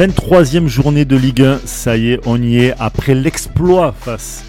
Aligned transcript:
23e 0.00 0.66
journée 0.66 1.04
de 1.04 1.14
Ligue 1.14 1.42
1, 1.42 1.58
ça 1.58 1.98
y 1.98 2.12
est, 2.12 2.26
on 2.26 2.40
y 2.40 2.56
est. 2.56 2.74
Après 2.78 3.14
l'exploit 3.14 3.92
face 3.92 4.42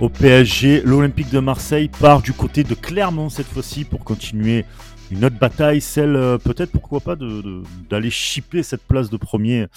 au 0.00 0.08
PSG, 0.08 0.82
l'Olympique 0.84 1.30
de 1.30 1.38
Marseille 1.38 1.88
part 2.00 2.22
du 2.22 2.32
côté 2.32 2.64
de 2.64 2.74
Clermont 2.74 3.28
cette 3.28 3.46
fois-ci 3.46 3.84
pour 3.84 4.02
continuer 4.02 4.64
une 5.12 5.24
autre 5.24 5.38
bataille, 5.38 5.80
celle 5.80 6.16
euh, 6.16 6.38
peut-être 6.38 6.72
pourquoi 6.72 6.98
pas 6.98 7.14
d'aller 7.14 8.08
de, 8.08 8.10
chipper 8.10 8.64
cette 8.64 8.82
place 8.82 9.08
de 9.08 9.16
premier 9.16 9.68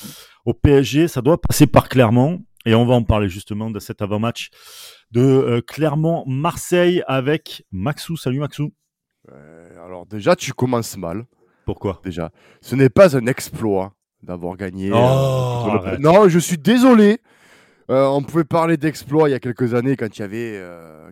au 0.45 0.55
PSG. 0.55 1.07
Ça 1.07 1.21
doit 1.21 1.39
passer 1.39 1.67
par 1.67 1.89
Clermont 1.89 2.43
et 2.65 2.73
on 2.73 2.87
va 2.87 2.95
en 2.95 3.03
parler 3.03 3.29
justement 3.29 3.69
de 3.69 3.77
cet 3.77 4.01
avant-match 4.01 4.49
de 5.11 5.21
euh, 5.21 5.61
Clermont-Marseille 5.61 7.03
avec 7.05 7.63
Maxou. 7.71 8.17
Salut 8.17 8.39
Maxou. 8.39 8.73
alors 9.85 10.07
déjà, 10.07 10.35
tu 10.35 10.53
commences 10.53 10.97
mal. 10.97 11.27
Pourquoi? 11.67 12.01
Déjà, 12.03 12.31
ce 12.61 12.73
n'est 12.75 12.89
pas 12.89 13.15
un 13.15 13.27
exploit 13.27 13.93
d'avoir 14.23 14.57
gagné. 14.57 14.91
Oh, 14.93 15.69
euh, 15.85 15.97
non, 15.99 16.29
je 16.29 16.39
suis 16.39 16.57
désolé. 16.57 17.19
Euh, 17.89 18.05
on 18.05 18.21
pouvait 18.21 18.43
parler 18.43 18.77
d'exploit 18.77 19.29
il 19.29 19.31
y 19.31 19.35
a 19.35 19.39
quelques 19.39 19.73
années 19.73 19.95
quand 19.95 20.15
il 20.15 20.21
y 20.21 20.23
avait 20.23 20.63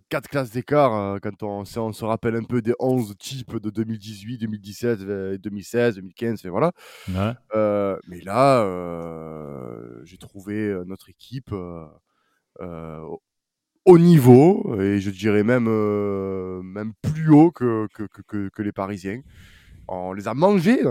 4 0.10 0.30
classes 0.30 0.52
d'écart, 0.52 1.20
quand 1.22 1.42
on, 1.42 1.64
on, 1.76 1.92
se 1.94 2.06
rappelle 2.06 2.36
un 2.36 2.44
peu 2.44 2.62
des 2.62 2.74
11 2.78 3.16
types 3.18 3.58
de 3.58 3.72
2018, 3.72 4.38
2017, 4.38 5.00
2016, 5.42 5.96
2015, 5.96 6.46
et 6.46 6.50
voilà. 6.50 6.72
mais 7.08 8.22
là, 8.24 8.64
j'ai 10.04 10.18
trouvé 10.18 10.78
notre 10.86 11.10
équipe 11.10 11.52
au 13.88 13.98
niveau, 13.98 14.76
et 14.82 15.00
je 15.00 15.10
dirais 15.10 15.44
même, 15.44 15.68
euh, 15.70 16.62
même 16.62 16.92
plus 17.02 17.32
haut 17.32 17.52
que, 17.52 17.88
que, 17.94 18.04
que, 18.04 18.50
que, 18.50 18.62
les 18.62 18.74
Parisiens. 18.74 19.22
On 19.88 20.12
les 20.12 20.28
a 20.28 20.34
mangés. 20.34 20.82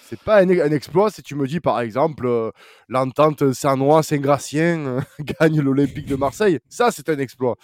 C'est 0.00 0.20
pas 0.20 0.42
un, 0.42 0.48
exploit 0.48 1.10
si 1.10 1.22
tu 1.22 1.34
me 1.34 1.46
dis, 1.46 1.60
par 1.60 1.80
exemple, 1.80 2.26
euh, 2.26 2.50
l'entente 2.88 3.52
Saint-Noix-Saint-Gratien 3.52 4.86
euh, 4.86 5.00
gagne 5.40 5.60
l'Olympique 5.60 6.06
de 6.06 6.16
Marseille. 6.16 6.58
Ça, 6.68 6.90
c'est 6.90 7.08
un 7.08 7.18
exploit. 7.18 7.56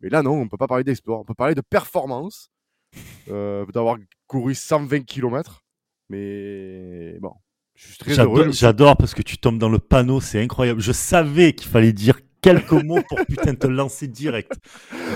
Mais 0.00 0.08
là, 0.08 0.22
non, 0.22 0.40
on 0.40 0.48
peut 0.48 0.56
pas 0.56 0.68
parler 0.68 0.84
d'exploit. 0.84 1.18
On 1.18 1.24
peut 1.24 1.34
parler 1.34 1.54
de 1.54 1.62
performance, 1.62 2.50
d'avoir 3.26 3.96
couru 4.26 4.54
120 4.54 5.04
km. 5.04 5.64
Mais 6.08 7.18
bon, 7.20 7.32
je 7.74 7.86
suis 7.88 7.98
très 7.98 8.18
heureux. 8.18 8.50
J'adore 8.52 8.96
parce 8.96 9.14
que 9.14 9.22
tu 9.22 9.38
tombes 9.38 9.58
dans 9.58 9.68
le 9.68 9.78
panneau, 9.78 10.20
c'est 10.20 10.40
incroyable. 10.40 10.80
Je 10.80 10.92
savais 10.92 11.54
qu'il 11.54 11.68
fallait 11.68 11.92
dire 11.92 12.20
quelques 12.40 12.72
mots 12.72 13.00
pour 13.08 13.18
putain 13.26 13.54
te 13.54 13.66
lancer 13.66 14.06
direct. 14.08 14.52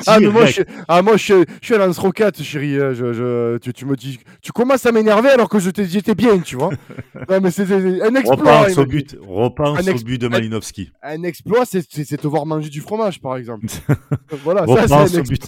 Ah, 0.06 0.18
mais 0.18 0.28
moi, 0.28 0.46
je, 0.46 0.62
ah, 0.88 1.02
moi, 1.02 1.18
je, 1.18 1.44
je 1.60 1.66
suis 1.66 1.74
un 1.74 1.78
lance-roquette, 1.78 2.42
chérie. 2.42 2.78
Euh, 2.78 2.94
je, 2.94 3.12
je, 3.12 3.58
tu, 3.58 3.72
tu, 3.72 3.84
me 3.84 3.96
dis, 3.96 4.18
tu 4.40 4.50
commences 4.50 4.86
à 4.86 4.92
m'énerver 4.92 5.28
alors 5.28 5.48
que 5.50 5.58
je 5.58 5.70
j'étais 5.76 6.14
bien, 6.14 6.38
tu 6.38 6.56
vois. 6.56 6.70
non, 7.28 7.40
mais 7.42 7.50
c'est 7.50 7.70
un 7.70 8.14
exploit. 8.14 8.60
Repense 8.62 8.78
au 8.78 8.86
but, 8.86 9.16
repense 9.20 9.86
au 9.86 10.04
but 10.04 10.18
de 10.18 10.28
Malinowski. 10.28 10.90
Un, 11.02 11.22
exploit, 11.24 11.64
c'est 11.66 11.82
te 11.84 12.26
voir 12.26 12.46
manger 12.46 12.70
du 12.70 12.80
fromage, 12.80 13.20
par 13.20 13.36
exemple. 13.36 13.66
voilà, 14.42 14.62
repense 14.62 15.10
ça, 15.10 15.20
au 15.20 15.22
but. 15.22 15.42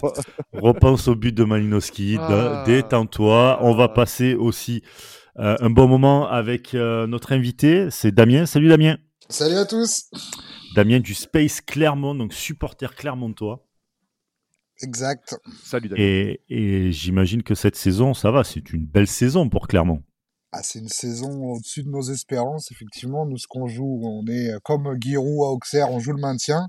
repense 0.53 1.09
au 1.09 1.15
but 1.15 1.35
de 1.35 1.45
Malinowski. 1.45 2.19
Ah. 2.21 2.63
Détends-toi. 2.67 3.59
On 3.63 3.75
va 3.75 3.89
passer 3.89 4.35
aussi 4.35 4.83
euh, 5.39 5.57
un 5.61 5.71
bon 5.71 5.89
moment 5.89 6.29
avec 6.29 6.75
euh, 6.75 7.07
notre 7.07 7.33
invité. 7.33 7.89
C'est 7.91 8.13
Damien. 8.13 8.45
Salut 8.45 8.69
Damien. 8.69 8.99
Salut 9.29 9.57
à 9.57 9.65
tous. 9.65 10.11
Damien 10.75 11.01
du 11.01 11.15
Space 11.15 11.61
Clermont, 11.61 12.15
donc 12.15 12.33
supporter 12.33 12.95
clermontois. 12.95 13.67
Exact. 14.81 15.37
Salut 15.63 15.89
Damien. 15.89 16.35
Et, 16.49 16.93
j'imagine 16.93 17.43
que 17.43 17.55
cette 17.55 17.77
saison, 17.77 18.15
ça 18.15 18.31
va, 18.31 18.43
c'est 18.43 18.73
une 18.73 18.87
belle 18.87 19.07
saison 19.07 19.49
pour 19.49 19.69
Clermont. 19.69 20.03
Ah, 20.53 20.63
c'est 20.63 20.81
une 20.81 20.89
saison 20.89 21.53
au-dessus 21.53 21.83
de 21.83 21.89
nos 21.89 22.03
espérances, 22.03 22.71
effectivement. 22.73 23.25
Nous, 23.25 23.39
ce 23.39 23.47
qu'on 23.47 23.69
joue, 23.69 24.01
on 24.03 24.27
est 24.27 24.53
comme 24.63 24.99
Giroud 25.01 25.45
à 25.45 25.51
Auxerre, 25.51 25.91
on 25.91 25.99
joue 25.99 26.13
le 26.13 26.21
maintien. 26.21 26.69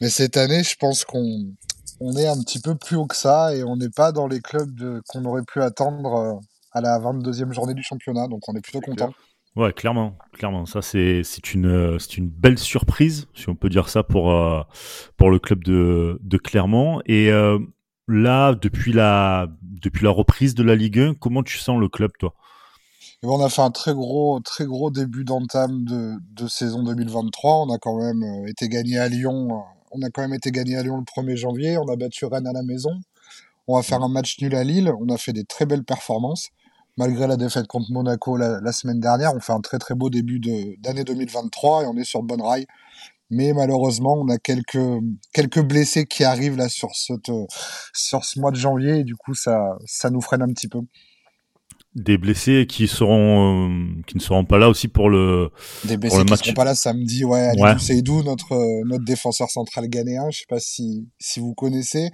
Mais 0.00 0.08
cette 0.08 0.36
année, 0.36 0.62
je 0.62 0.76
pense 0.76 1.04
qu'on 1.04 1.54
on 2.00 2.16
est 2.16 2.26
un 2.26 2.40
petit 2.40 2.60
peu 2.60 2.74
plus 2.74 2.96
haut 2.96 3.06
que 3.06 3.16
ça 3.16 3.54
et 3.54 3.62
on 3.64 3.76
n'est 3.76 3.90
pas 3.90 4.12
dans 4.12 4.26
les 4.26 4.40
clubs 4.40 5.00
qu'on 5.08 5.24
aurait 5.24 5.42
pu 5.42 5.60
attendre 5.60 6.14
euh, 6.14 6.34
à 6.72 6.80
la 6.80 6.98
22e 6.98 7.52
journée 7.52 7.74
du 7.74 7.82
championnat. 7.82 8.28
Donc, 8.28 8.48
on 8.48 8.56
est 8.56 8.62
plutôt 8.62 8.80
content. 8.80 9.12
Ouais, 9.54 9.72
clairement, 9.74 10.16
clairement. 10.32 10.64
Ça, 10.64 10.80
c'est 10.80 11.22
une 11.54 12.00
belle 12.28 12.58
surprise, 12.58 13.26
si 13.34 13.50
on 13.50 13.54
peut 13.54 13.68
dire 13.68 13.88
ça 13.90 14.02
pour 14.02 14.32
euh, 14.32 14.62
le 15.20 15.38
club 15.38 15.62
de 15.62 16.36
Clermont. 16.38 17.02
Et 17.04 17.30
euh, 17.30 17.58
là, 18.08 18.54
depuis 18.54 18.92
la 18.92 19.48
reprise 20.04 20.54
de 20.54 20.62
la 20.62 20.74
Ligue 20.74 20.98
1, 20.98 21.14
comment 21.14 21.42
tu 21.42 21.58
sens 21.58 21.78
le 21.78 21.88
club, 21.88 22.12
toi? 22.18 22.34
Eh 23.22 23.28
ben, 23.28 23.34
on 23.34 23.44
a 23.44 23.48
fait 23.48 23.62
un 23.62 23.70
très 23.70 23.94
gros 23.94 24.40
très 24.40 24.64
gros 24.64 24.90
début 24.90 25.24
d'entame 25.24 25.84
de 25.84 26.14
de 26.32 26.48
saison 26.48 26.82
2023. 26.82 27.66
On 27.66 27.72
a 27.72 27.78
quand 27.78 27.96
même 27.96 28.22
euh, 28.24 28.48
été 28.48 28.68
gagné 28.68 28.98
à 28.98 29.08
Lyon. 29.08 29.62
On 29.92 30.02
a 30.02 30.10
quand 30.10 30.22
même 30.22 30.34
été 30.34 30.50
gagné 30.50 30.76
à 30.76 30.82
Lyon 30.82 30.96
le 30.96 31.04
1er 31.04 31.36
janvier. 31.36 31.78
On 31.78 31.86
a 31.86 31.94
battu 31.94 32.24
Rennes 32.24 32.48
à 32.48 32.52
la 32.52 32.62
maison. 32.64 32.90
On 33.68 33.76
va 33.76 33.82
faire 33.82 34.02
un 34.02 34.08
match 34.08 34.40
nul 34.40 34.56
à 34.56 34.64
Lille. 34.64 34.92
On 35.00 35.08
a 35.08 35.18
fait 35.18 35.32
des 35.32 35.44
très 35.44 35.66
belles 35.66 35.84
performances 35.84 36.48
malgré 36.96 37.26
la 37.26 37.36
défaite 37.36 37.66
contre 37.66 37.90
Monaco 37.90 38.36
la, 38.36 38.72
semaine 38.72 39.00
dernière, 39.00 39.34
on 39.34 39.40
fait 39.40 39.52
un 39.52 39.60
très 39.60 39.78
très 39.78 39.94
beau 39.94 40.10
début 40.10 40.40
d'année 40.78 41.04
2023 41.04 41.84
et 41.84 41.86
on 41.86 41.96
est 41.96 42.04
sur 42.04 42.20
le 42.20 42.26
bon 42.26 42.42
rail. 42.42 42.66
Mais 43.30 43.54
malheureusement, 43.54 44.14
on 44.20 44.28
a 44.28 44.36
quelques 44.36 44.78
quelques 45.32 45.62
blessés 45.62 46.04
qui 46.04 46.22
arrivent 46.22 46.56
là 46.56 46.68
sur 46.68 46.90
ce 46.94 47.14
sur 47.94 48.24
ce 48.24 48.38
mois 48.38 48.50
de 48.50 48.56
janvier 48.56 48.98
et 48.98 49.04
du 49.04 49.16
coup 49.16 49.34
ça 49.34 49.78
ça 49.86 50.10
nous 50.10 50.20
freine 50.20 50.42
un 50.42 50.52
petit 50.52 50.68
peu. 50.68 50.80
Des 51.94 52.18
blessés 52.18 52.66
qui 52.66 52.88
seront 52.88 53.68
euh, 53.68 54.02
qui 54.06 54.16
ne 54.16 54.22
seront 54.22 54.44
pas 54.44 54.58
là 54.58 54.68
aussi 54.68 54.88
pour 54.88 55.08
le 55.08 55.50
des 55.84 55.96
blessés 55.96 56.24
qui 56.24 56.30
ne 56.30 56.36
seront 56.36 56.52
pas 56.52 56.64
là 56.64 56.74
samedi 56.74 57.24
ouais, 57.24 57.52
Ali 57.58 57.80
Seydou 57.80 58.22
notre 58.22 58.84
notre 58.84 59.04
défenseur 59.04 59.50
central 59.50 59.88
ghanéen. 59.88 60.28
Je 60.30 60.40
sais 60.40 60.46
pas 60.48 60.60
si 60.60 61.08
si 61.18 61.40
vous 61.40 61.54
connaissez 61.54 62.10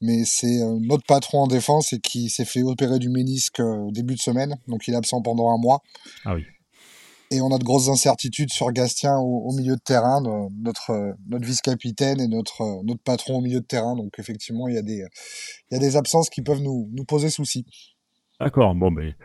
mais 0.00 0.24
c'est 0.24 0.62
euh, 0.62 0.78
notre 0.80 1.04
patron 1.04 1.42
en 1.42 1.46
défense 1.46 1.92
et 1.92 2.00
qui 2.00 2.28
s'est 2.28 2.44
fait 2.44 2.62
opérer 2.62 2.98
du 2.98 3.08
ménisque 3.08 3.60
au 3.60 3.90
début 3.90 4.14
de 4.14 4.20
semaine, 4.20 4.56
donc 4.68 4.86
il 4.88 4.94
est 4.94 4.96
absent 4.96 5.22
pendant 5.22 5.50
un 5.50 5.58
mois. 5.58 5.82
Ah 6.24 6.34
oui. 6.34 6.44
Et 7.32 7.40
on 7.40 7.52
a 7.52 7.58
de 7.58 7.64
grosses 7.64 7.88
incertitudes 7.88 8.52
sur 8.52 8.70
Gastien 8.70 9.16
au, 9.18 9.52
milieu 9.52 9.74
de 9.74 9.80
terrain, 9.80 10.22
notre 10.62 11.16
notre 11.28 11.44
vice-capitaine 11.44 12.20
et 12.20 12.28
notre 12.28 12.84
notre 12.84 13.02
patron 13.02 13.38
au 13.38 13.40
milieu 13.40 13.58
de 13.58 13.66
terrain. 13.66 13.96
Donc 13.96 14.12
effectivement, 14.18 14.68
il 14.68 14.74
y 14.74 14.78
a 14.78 14.82
des 14.82 15.04
il 15.70 15.74
y 15.74 15.76
a 15.76 15.80
des 15.80 15.96
absences 15.96 16.30
qui 16.30 16.42
peuvent 16.42 16.62
nous 16.62 16.88
nous 16.92 17.04
poser 17.04 17.28
souci. 17.28 17.66
D'accord. 18.38 18.76
Bon, 18.76 18.92
mais 18.92 19.16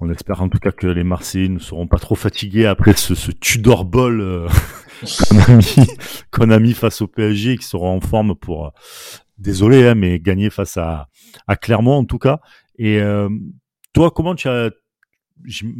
on 0.00 0.10
espère 0.10 0.40
en 0.40 0.48
tout 0.48 0.58
cas 0.58 0.72
que 0.72 0.86
les 0.86 1.04
Marseillais 1.04 1.48
ne 1.48 1.58
seront 1.58 1.86
pas 1.86 1.98
trop 1.98 2.14
fatigués 2.14 2.66
après 2.66 2.94
ce, 2.94 3.14
ce 3.14 3.32
Tudor 3.32 3.84
Ball 3.84 4.20
euh, 4.20 4.48
qu'on 5.28 5.38
a 5.38 5.56
mis 5.56 5.86
qu'on 6.30 6.50
a 6.50 6.58
mis 6.58 6.72
face 6.72 7.02
au 7.02 7.06
PSG, 7.06 7.58
qui 7.58 7.64
seront 7.64 7.96
en 7.96 8.00
forme 8.00 8.34
pour 8.34 8.72
désolé, 9.38 9.86
hein, 9.86 9.94
mais 9.94 10.18
gagner 10.18 10.50
face 10.50 10.76
à, 10.76 11.08
à 11.46 11.56
Clermont 11.56 11.96
en 11.96 12.04
tout 12.04 12.18
cas. 12.18 12.40
Et 12.78 13.00
euh, 13.00 13.28
toi, 13.92 14.10
comment 14.10 14.34
tu 14.34 14.48
as 14.48 14.70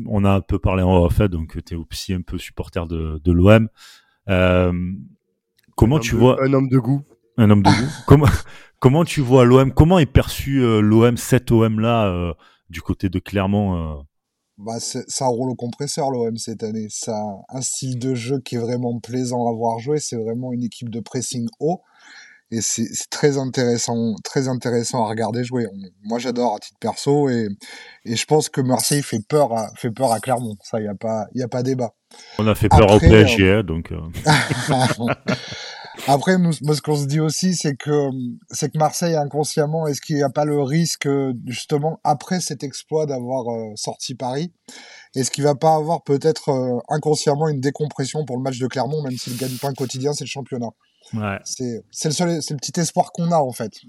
on 0.07 0.25
a 0.27 0.33
un 0.33 0.41
peu 0.43 0.59
parlé 0.59 0.83
en 0.83 1.09
fait, 1.09 1.31
donc 1.31 1.57
tu 1.65 1.75
es 1.75 1.77
aussi 1.77 2.13
un 2.13 2.21
peu 2.21 2.37
supporter 2.37 2.87
de, 2.87 3.21
de 3.25 3.33
l'OM. 3.33 3.69
Euh, 4.29 4.73
comment 5.77 5.99
tu 5.99 6.15
vois 6.15 6.43
un 6.45 6.53
homme 6.53 6.69
de 6.69 6.79
goût 6.79 7.03
Un 7.39 7.49
homme 7.49 7.63
de 7.63 7.71
goût. 7.71 7.91
comment 8.07 8.27
comment 8.81 9.05
tu 9.05 9.23
vois 9.23 9.47
l'OM 9.47 9.73
Comment 9.73 9.99
est 9.99 10.07
perçu 10.07 10.61
euh, 10.61 10.81
l'OM 10.81 11.17
cet 11.17 11.51
OM 11.51 11.81
là 11.81 12.35
du 12.69 12.83
côté 12.83 13.09
de 13.09 13.19
Clermont 13.19 14.05
bah, 14.59 14.79
ça 14.81 15.27
roule 15.27 15.51
au 15.51 15.55
compresseur 15.55 16.11
l'OM 16.11 16.37
cette 16.37 16.63
année. 16.63 16.87
Ça 16.91 17.19
un 17.49 17.61
style 17.61 17.99
de 17.99 18.15
jeu 18.15 18.41
qui 18.41 18.57
est 18.57 18.59
vraiment 18.59 18.99
plaisant 19.01 19.49
à 19.49 19.53
voir 19.53 19.79
jouer. 19.79 20.01
C'est 20.01 20.17
vraiment 20.17 20.53
une 20.53 20.65
équipe 20.65 20.91
de 20.91 21.01
pressing 21.01 21.47
haut 21.61 21.83
et 22.51 22.61
c'est 22.61 22.87
très 23.11 23.39
intéressant, 23.39 24.15
très 24.23 24.47
intéressant 24.47 25.05
à 25.05 25.09
regarder 25.09 25.43
jouer. 25.43 25.67
Moi, 26.05 26.19
j'adore 26.19 26.55
à 26.55 26.59
titre 26.59 26.79
perso 26.81 27.29
et, 27.29 27.49
et 28.05 28.15
je 28.15 28.25
pense 28.25 28.49
que 28.49 28.61
Marseille 28.61 29.03
fait 29.03 29.21
peur 29.29 29.53
à, 29.53 29.69
fait 29.77 29.91
peur 29.91 30.13
à 30.13 30.21
Clermont. 30.21 30.57
Ça, 30.63 30.79
il 30.81 30.85
y 30.85 30.89
a 30.89 30.95
pas, 30.95 31.27
il 31.35 31.41
y 31.41 31.45
a 31.45 31.49
pas 31.49 31.65
débat. 31.65 31.93
On 32.39 32.47
a 32.47 32.55
fait 32.55 32.69
peur 32.69 32.93
au 32.93 33.01
PSG, 33.01 33.49
euh, 33.49 33.63
donc. 33.65 33.91
Euh. 33.91 33.99
Après, 36.07 36.39
nous, 36.39 36.53
moi, 36.63 36.77
ce 36.77 36.83
qu'on 36.83 36.95
se 36.95 37.07
dit 37.07 37.21
aussi, 37.21 37.57
c'est 37.57 37.75
que 37.75 38.11
c'est 38.51 38.71
que 38.71 38.79
Marseille 38.79 39.17
inconsciemment, 39.17 39.89
est-ce 39.89 40.01
qu'il 40.01 40.17
n'y 40.17 40.23
a 40.23 40.31
pas 40.31 40.45
le 40.45 40.63
risque 40.63 41.09
justement 41.47 41.99
après 42.05 42.39
cet 42.39 42.63
exploit 42.63 43.07
d'avoir 43.07 43.51
euh, 43.51 43.73
sorti 43.77 44.15
Paris, 44.15 44.53
est-ce 45.17 45.31
qu'il 45.31 45.43
va 45.43 45.55
pas 45.55 45.75
avoir 45.75 46.05
peut-être 46.05 46.51
inconsciemment 46.91 47.49
une 47.49 47.61
décompression 47.61 48.27
pour 48.27 48.37
le 48.37 48.43
match 48.43 48.59
de 48.59 48.67
Clermont, 48.67 49.03
même 49.03 49.17
si 49.17 49.31
le 49.31 49.37
gagne-pain 49.37 49.73
quotidien 49.73 50.13
c'est 50.13 50.25
le 50.25 50.29
championnat? 50.29 50.69
Ouais. 51.15 51.39
C'est 51.45 52.09
le 52.09 52.11
seul, 52.11 52.43
c'est 52.43 52.55
le 52.55 52.59
petit 52.59 52.79
espoir 52.81 53.13
qu'on 53.13 53.31
a 53.31 53.39
en 53.39 53.53
fait. 53.53 53.81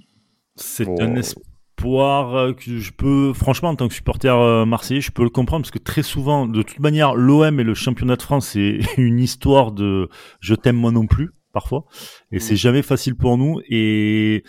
C'est 0.56 0.88
un 1.02 1.16
espoir 1.16 2.36
euh, 2.36 2.54
que 2.54 2.78
je 2.78 2.92
peux, 2.92 3.34
franchement, 3.34 3.70
en 3.70 3.76
tant 3.76 3.88
que 3.88 3.94
supporter 3.94 4.36
euh, 4.36 4.66
marseillais, 4.66 5.02
je 5.02 5.12
peux 5.12 5.24
le 5.24 5.30
comprendre 5.30 5.64
parce 5.64 5.72
que 5.72 5.80
très 5.80 6.04
souvent, 6.04 6.48
de 6.48 6.62
toute 6.62 6.80
manière, 6.80 7.16
l'OM 7.16 7.60
et 7.60 7.64
le 7.64 7.74
championnat 7.74 8.16
de 8.16 8.22
France, 8.22 8.50
c'est 8.50 8.80
une 8.98 9.20
histoire 9.20 9.72
de 9.72 10.10
je 10.40 10.56
t'aime 10.56 10.78
moi 10.78 10.92
non 10.92 11.08
plus 11.08 11.32
parfois 11.54 11.86
et 12.32 12.40
c'est 12.40 12.54
mm. 12.54 12.58
jamais 12.58 12.82
facile 12.84 13.16
pour 13.16 13.38
nous 13.38 13.60
et, 13.68 14.44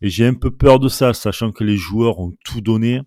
et 0.00 0.08
j'ai 0.08 0.26
un 0.26 0.34
peu 0.34 0.50
peur 0.50 0.78
de 0.78 0.88
ça, 0.88 1.14
sachant 1.14 1.50
que 1.52 1.64
les 1.64 1.76
joueurs 1.76 2.20
ont 2.20 2.32
tout 2.44 2.60
donné. 2.60 3.00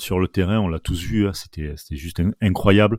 Sur 0.00 0.18
le 0.18 0.28
terrain, 0.28 0.58
on 0.58 0.68
l'a 0.68 0.78
tous 0.78 1.00
vu, 1.02 1.26
hein, 1.26 1.32
c'était 1.32 1.74
c'était 1.76 1.96
juste 1.96 2.22
incroyable. 2.40 2.98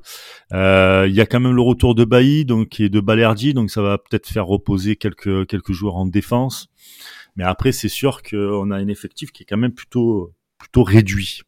Euh, 0.53 1.05
il 1.07 1.15
y 1.15 1.21
a 1.21 1.25
quand 1.25 1.39
même 1.39 1.55
le 1.55 1.61
retour 1.61 1.95
de 1.95 2.05
Bailly, 2.05 2.45
donc 2.45 2.79
et 2.79 2.89
de 2.89 2.99
Balerdi, 2.99 3.53
donc 3.53 3.71
ça 3.71 3.81
va 3.81 3.97
peut-être 3.97 4.27
faire 4.27 4.45
reposer 4.45 4.95
quelques 4.95 5.47
quelques 5.47 5.73
joueurs 5.73 5.95
en 5.95 6.05
défense. 6.05 6.67
Mais 7.35 7.43
après, 7.43 7.71
c'est 7.71 7.89
sûr 7.89 8.21
qu'on 8.23 8.71
a 8.71 8.75
un 8.75 8.87
effectif 8.87 9.31
qui 9.31 9.43
est 9.43 9.45
quand 9.45 9.57
même 9.57 9.73
plutôt 9.73 10.33
plutôt 10.57 10.83
réduit. 10.83 11.41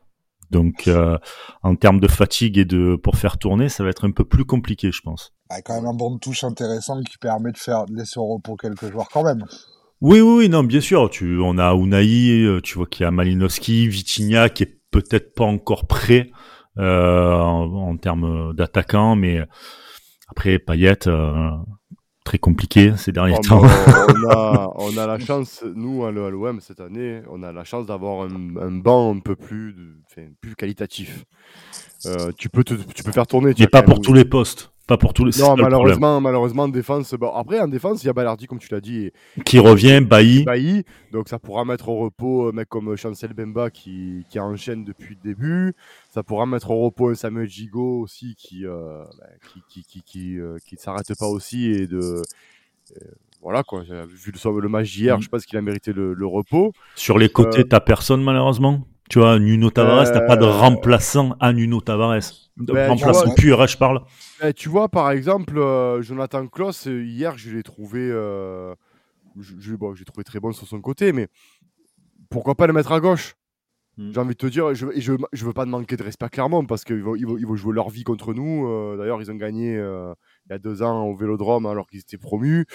Donc, 0.51 0.88
euh, 0.88 1.18
en 1.63 1.75
termes 1.75 2.01
de 2.01 2.07
fatigue 2.07 2.57
et 2.57 2.65
de 2.65 2.98
pour 2.98 3.15
faire 3.15 3.38
tourner, 3.38 3.69
ça 3.69 3.83
va 3.83 3.89
être 3.89 4.06
un 4.06 4.12
peu 4.12 4.25
plus 4.25 4.44
compliqué, 4.44 4.92
je 4.92 5.01
pense. 5.01 5.33
Il 5.50 5.56
y 5.56 5.57
a 5.57 5.62
quand 5.62 5.75
même 5.75 5.86
un 5.86 5.94
bon 5.94 6.15
de 6.15 6.19
touche 6.19 6.44
intéressant 6.44 7.01
qui 7.03 7.18
permet 7.18 7.53
de 7.53 7.57
faire 7.57 7.86
de 7.86 7.95
laisser 7.95 8.19
au 8.19 8.25
repos 8.25 8.57
quelques 8.57 8.92
joueurs 8.92 9.07
quand 9.09 9.24
même. 9.24 9.45
Oui, 10.01 10.19
oui, 10.19 10.38
oui, 10.38 10.50
non, 10.50 10.63
bien 10.63 10.81
sûr. 10.81 11.09
Tu, 11.09 11.39
on 11.39 11.57
a 11.57 11.74
Unai, 11.74 12.44
euh, 12.44 12.59
tu 12.59 12.75
vois 12.75 12.88
qu'il 12.88 13.03
y 13.03 13.07
a 13.07 13.12
Malinowski, 13.12 13.88
Vitinha 13.88 14.50
qui 14.50 14.63
est 14.63 14.81
peut-être 14.92 15.34
pas 15.34 15.46
encore 15.46 15.88
prêt 15.88 16.32
euh, 16.78 17.34
en, 17.34 17.98
termes 17.98 18.54
d'attaquant, 18.54 19.16
mais 19.16 19.42
après 20.30 20.60
Payet, 20.60 21.08
euh, 21.08 21.50
très 22.24 22.38
compliqué 22.38 22.96
ces 22.96 23.12
derniers 23.12 23.36
oh, 23.38 23.42
temps. 23.42 23.62
on, 24.26 24.30
a, 24.30 24.74
on, 24.78 24.98
a, 24.98 25.08
la 25.08 25.20
chance, 25.20 25.64
nous 25.76 26.06
à 26.06 26.12
l'OM 26.12 26.62
cette 26.62 26.80
année, 26.80 27.22
on 27.30 27.44
a 27.44 27.52
la 27.52 27.64
chance 27.64 27.86
d'avoir 27.86 28.26
un, 28.26 28.56
un, 28.58 28.72
banc 28.72 29.16
un 29.16 29.20
peu 29.20 29.36
plus, 29.36 29.76
plus 30.40 30.56
qualitatif. 30.56 31.26
Euh, 32.06 32.32
tu 32.38 32.50
peux 32.50 32.64
te, 32.64 32.74
tu 32.74 33.04
peux 33.04 33.12
faire 33.12 33.28
tourner. 33.28 33.54
Mais 33.60 33.68
pas 33.68 33.84
pour 33.84 34.00
tous 34.00 34.14
les 34.14 34.26
postes. 34.26 34.72
Pas 34.92 34.98
pour 34.98 35.14
tous 35.14 35.24
les. 35.24 35.32
Non, 35.40 35.56
malheureusement, 35.56 36.20
malheureusement, 36.20 36.64
en 36.64 36.68
défense. 36.68 37.14
Bon, 37.14 37.32
après, 37.34 37.62
en 37.62 37.70
défense, 37.70 38.04
il 38.04 38.08
y 38.08 38.10
a 38.10 38.14
Ballardi, 38.14 38.46
comme 38.46 38.60
tu 38.60 38.68
l'as 38.74 38.82
dit. 38.82 39.10
Qui 39.46 39.58
revient, 39.58 40.02
Bailly. 40.02 40.44
Bailly. 40.44 40.84
Donc, 41.14 41.30
ça 41.30 41.40
pourra 41.40 41.64
mettre 41.64 41.88
au 41.88 41.96
repos 41.96 42.50
un 42.50 42.52
mec 42.52 42.68
comme 42.68 42.98
Chancel 42.98 43.34
Bemba 43.34 43.70
qui, 43.70 44.26
qui 44.30 44.38
enchaîne 44.38 44.84
depuis 44.84 45.16
le 45.16 45.30
début. 45.30 45.74
Ça 46.10 46.24
pourra 46.24 46.46
mettre 46.46 46.72
au 46.72 46.82
repos 46.82 47.08
un 47.08 47.16
Samuel 47.16 47.48
Gigot 47.48 48.02
aussi 48.02 48.36
qui, 48.38 48.66
euh, 48.66 49.06
bah, 49.18 49.28
qui, 49.54 49.62
qui, 49.70 49.84
qui, 49.86 50.02
qui, 50.02 50.38
euh, 50.38 50.58
qui 50.68 50.76
s'arrête 50.76 51.18
pas 51.18 51.28
aussi 51.28 51.72
et 51.72 51.88
de. 51.88 52.22
Euh, 52.98 53.06
voilà 53.42 53.64
quoi, 53.64 53.84
vu 53.84 54.34
le, 54.34 54.60
le 54.60 54.68
match 54.68 54.92
d'hier, 54.92 55.18
mm. 55.18 55.22
je 55.22 55.30
pense 55.30 55.46
qu'il 55.46 55.58
a 55.58 55.62
mérité 55.62 55.94
le, 55.94 56.14
le, 56.14 56.28
repos. 56.28 56.74
Sur 56.98 57.18
les 57.18 57.30
côtés, 57.30 57.66
t'as 57.66 57.80
personne 57.80 58.22
malheureusement? 58.22 58.86
Tu 59.12 59.19
vois, 59.19 59.40
Nuno 59.40 59.69
Tavares, 59.69 60.10
t'as 60.13 60.22
pas 60.22 60.38
de 60.38 60.46
euh, 60.46 60.52
remplaçant 60.52 61.36
à 61.42 61.52
Nuno 61.52 61.81
Tavares. 61.81 62.22
Ben, 62.56 62.92
remplaçant 62.92 63.34
pur, 63.34 63.68
je 63.68 63.78
parle. 63.78 64.02
Ben, 64.40 64.54
tu 64.54 64.69
vois, 64.69 64.88
par 64.88 65.12
exemple, 65.12 65.58
euh, 65.58 66.02
Jonathan 66.02 66.48
Kloss, 66.48 66.88
euh, 66.88 67.04
hier, 67.04 67.38
je 67.38 67.50
l'ai 67.50 67.62
trouvé, 67.62 68.08
je, 68.08 69.75
bon, 69.75 69.94
j'ai 69.96 70.06
trouvé 70.06 70.24
très 70.24 70.40
bon 70.40 70.54
sur 70.54 70.66
son 70.66 70.80
côté, 70.80 71.12
mais 71.12 71.28
pourquoi 72.30 72.56
pas 72.56 72.68
le 72.68 72.74
mettre 72.74 72.94
à 72.94 73.02
gauche? 73.02 73.36
Hmm. 73.98 74.13
J'ai 74.13 74.19
envie 74.22 74.30
de 74.30 74.36
te 74.36 74.48
dire, 74.48 74.74
je, 74.74 74.88
je, 74.96 75.12
je 75.34 75.46
veux 75.46 75.52
pas 75.52 75.66
de 75.66 75.72
manquer 75.72 75.98
de 75.98 76.04
respect 76.04 76.30
clairement 76.30 76.63
parce 76.63 76.86
qu'ils 76.86 77.04
vont, 77.04 77.18
ils 77.18 77.28
vont, 77.28 77.38
ils 77.38 77.46
vont, 77.46 77.58
jouer 77.58 77.74
leur 77.74 77.90
vie 77.90 78.06
contre 78.06 78.34
nous. 78.34 78.96
D'ailleurs, 78.98 79.22
ils 79.22 79.30
ont 79.30 79.36
gagné 79.36 79.78
il 80.51 80.56
y 80.56 80.56
a 80.56 80.59
deux 80.59 80.83
ans 80.83 81.06
au 81.06 81.15
Vélodrome 81.15 81.65
alors 81.65 81.88
qu'ils 81.88 82.00
étaient 82.00 82.18
promus. 82.18 82.65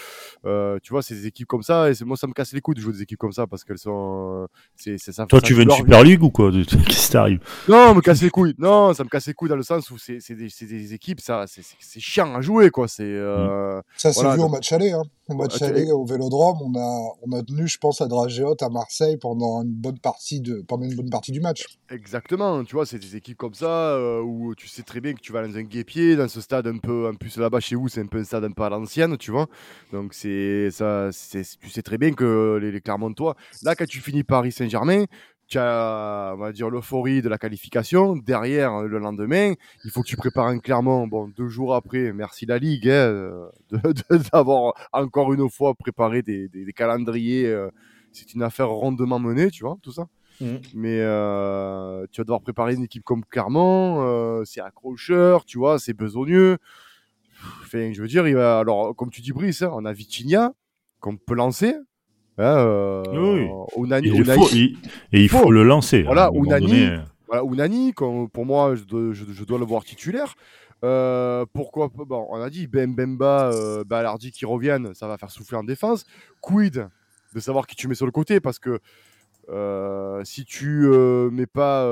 Euh, 0.47 0.79
tu 0.83 0.93
vois, 0.93 1.03
c'est 1.03 1.15
des 1.15 1.27
équipes 1.27 1.47
comme 1.47 1.63
ça. 1.63 1.91
Et 1.91 1.93
moi, 2.05 2.17
ça 2.17 2.27
me 2.27 2.33
casse 2.33 2.55
les 2.55 2.63
couilles 2.63 2.75
de 2.75 2.81
jouer 2.81 2.95
des 2.95 3.03
équipes 3.03 3.19
comme 3.19 3.33
ça 3.33 3.47
parce 3.47 3.65
qu'elles 3.65 3.79
sont. 3.79 4.45
Euh, 4.45 4.47
c'est, 4.77 4.99
ça, 4.99 5.27
Toi, 5.27 5.43
tu 5.43 5.53
veux 5.53 5.63
une 5.63 5.71
Super 5.71 6.03
League 6.03 6.23
ou 6.23 6.31
quoi? 6.31 6.51
Qu'est-ce 6.53 7.07
qui 7.07 7.13
t'arrive? 7.13 7.41
Non, 7.69 7.95
me 7.95 8.01
casse 8.01 8.23
les 8.23 8.31
couilles. 8.31 8.55
Non, 8.59 8.95
ça 8.95 9.05
me 9.05 9.11
casse 9.11 9.27
les 9.27 9.35
couilles 9.35 9.51
dans 9.51 9.57
le 9.57 9.63
sens 9.63 9.91
où 9.91 9.99
c'est, 9.99 10.19
des, 10.31 10.49
des, 10.49 10.95
équipes, 10.95 11.21
ça, 11.21 11.45
c'est, 11.47 12.01
chiant 12.01 12.35
à 12.35 12.41
jouer, 12.41 12.71
quoi. 12.71 12.89
C'est. 12.89 13.03
Euh, 13.05 13.81
ça 13.97 14.13
s'est 14.13 14.35
vu 14.35 14.41
au 14.41 14.49
match 14.49 14.73
aller. 14.73 14.93
Hein. 14.93 15.03
Au 15.29 15.35
match 15.35 15.61
aller 15.61 15.91
au 15.91 16.07
Vélodrome, 16.07 16.59
on 16.63 16.79
a, 16.79 17.17
on 17.23 17.33
a 17.33 17.43
tenu, 17.43 17.67
je 17.67 17.79
pense, 17.79 18.01
à 18.01 18.07
Dragéot 18.07 18.57
à 18.61 18.69
Marseille 18.69 19.17
pendant 19.17 19.63
une 19.63 19.73
bonne 19.73 19.99
partie 19.99 20.41
de, 20.41 20.63
pendant 20.67 20.85
une 20.85 20.95
bonne 20.95 21.11
partie 21.11 21.33
du 21.33 21.41
match. 21.41 21.65
Exactement. 21.91 22.65
Tu 22.65 22.75
vois, 22.77 22.87
c'est 22.87 23.01
des 23.01 23.17
équipes 23.17 23.37
comme 23.37 23.55
ça 23.55 23.99
où 24.23 24.55
tu 24.55 24.69
sais 24.69 24.83
très 24.83 25.01
bien 25.01 25.13
que 25.15 25.21
tu 25.21 25.33
vas 25.33 25.47
dans 25.47 25.57
un 25.57 25.63
guépier, 25.63 26.17
dans 26.17 26.29
ce 26.29 26.41
stade 26.41 26.69
un 26.69 26.79
peu, 26.79 27.09
en 27.09 27.15
plus 27.17 27.37
là-bas 27.37 27.61
chez 27.67 27.77
vous, 27.77 27.89
c'est 27.89 28.01
un 28.01 28.07
peu 28.07 28.19
un 28.19 28.25
stade 28.25 28.45
un 28.45 28.53
peu 28.53 28.63
à 28.63 28.71
l'ancienne, 28.71 29.17
tu 29.19 29.31
vois. 29.31 29.47
Donc 29.93 30.15
c'est 30.15 30.71
ça, 30.71 31.11
tu 31.33 31.71
sais 31.71 31.83
très 31.83 31.99
bien 31.99 32.13
que 32.13 32.59
les, 32.61 32.73
les 32.73 32.81
Clermontois, 32.81 33.37
là 33.63 33.75
quand 33.75 33.87
tu 33.87 34.01
finis 34.01 34.25
Paris 34.25 34.53
Saint-Germain, 34.53 35.05
tu 35.49 35.59
as, 35.59 36.33
on 36.35 36.39
va 36.39 36.53
dire, 36.53 36.71
l'euphorie 36.71 37.23
de 37.23 37.29
la 37.29 37.39
qualification. 37.39 38.17
Derrière, 38.17 38.83
le 38.83 38.99
lendemain, 38.99 39.55
il 39.85 39.91
faut 39.91 40.03
que 40.03 40.09
tu 40.09 40.17
prépares 40.17 40.47
un 40.47 40.59
Clermont. 40.59 41.07
Bon, 41.07 41.29
deux 41.29 41.49
jours 41.49 41.75
après, 41.75 42.13
merci 42.13 42.47
la 42.47 42.59
Ligue 42.59 42.89
hein, 42.89 43.49
d'avoir 44.33 44.75
encore 44.93 45.33
une 45.33 45.49
fois 45.49 45.75
préparé 45.75 46.23
des, 46.23 46.49
des, 46.49 46.73
calendriers. 46.73 47.47
Euh, 47.47 47.71
c'est 48.13 48.35
une 48.35 48.43
affaire 48.43 48.71
rondement 48.71 49.19
menée, 49.19 49.51
tu 49.51 49.63
vois, 49.63 49.77
tout 49.83 49.93
ça. 49.93 50.09
Mmh. 50.41 50.57
Mais 50.75 51.01
euh, 51.01 52.07
tu 52.11 52.21
vas 52.21 52.25
devoir 52.25 52.41
préparer 52.41 52.75
une 52.75 52.85
équipe 52.85 53.05
comme 53.05 53.25
Clermont, 53.25 54.03
euh, 54.03 54.45
c'est 54.45 54.61
accrocheur, 54.61 55.45
tu 55.45 55.59
vois, 55.59 55.79
c'est 55.79 55.95
besogneux. 55.95 56.59
Enfin, 57.63 57.93
je 57.93 58.01
veux 58.01 58.09
dire, 58.09 58.27
il 58.27 58.35
va, 58.35 58.59
alors, 58.59 58.95
comme 58.97 59.11
tu 59.11 59.21
dis, 59.21 59.33
Brice, 59.33 59.63
hein, 59.63 59.71
on 59.73 59.85
a 59.85 59.93
Vitinha 59.93 60.53
qu'on 61.01 61.17
peut 61.17 61.35
lancer. 61.35 61.75
Hein, 62.39 62.57
euh, 62.59 63.03
oui. 63.13 63.49
il 64.03 64.25
faut, 64.25 64.49
et 64.55 65.23
il 65.23 65.29
faut, 65.29 65.51
le 65.51 65.63
lancer. 65.63 66.03
Voilà, 66.03 66.31
Unani, 66.35 66.89
voilà, 67.29 67.45
Unani 67.45 67.95
pour 67.95 68.45
moi, 68.45 68.75
je 68.75 68.85
dois, 68.85 69.13
je, 69.13 69.45
dois 69.45 69.59
le 69.59 69.65
voir 69.65 69.85
titulaire. 69.85 70.35
Euh, 70.85 71.47
pourquoi 71.55 71.89
bon, 71.89 72.27
On 72.31 72.41
a 72.41 72.51
dit 72.51 72.67
Ben 72.67 72.95
Bemba, 72.95 73.51
euh, 73.53 73.85
Balardi 73.85 74.31
qui 74.31 74.45
reviennent, 74.45 74.95
ça 74.95 75.09
va 75.09 75.17
faire 75.17 75.31
souffler 75.31 75.57
en 75.57 75.65
défense. 75.65 76.05
Quid 76.43 76.89
de 77.35 77.41
savoir 77.41 77.67
qui 77.67 77.77
tu 77.77 77.89
mets 77.89 77.95
sur 77.95 78.07
le 78.07 78.13
côté 78.13 78.41
parce 78.41 78.59
que 78.59 78.79
euh, 79.49 80.23
si 80.25 80.45
tu 80.45 80.87
mets 81.33 81.47
pas, 81.47 81.85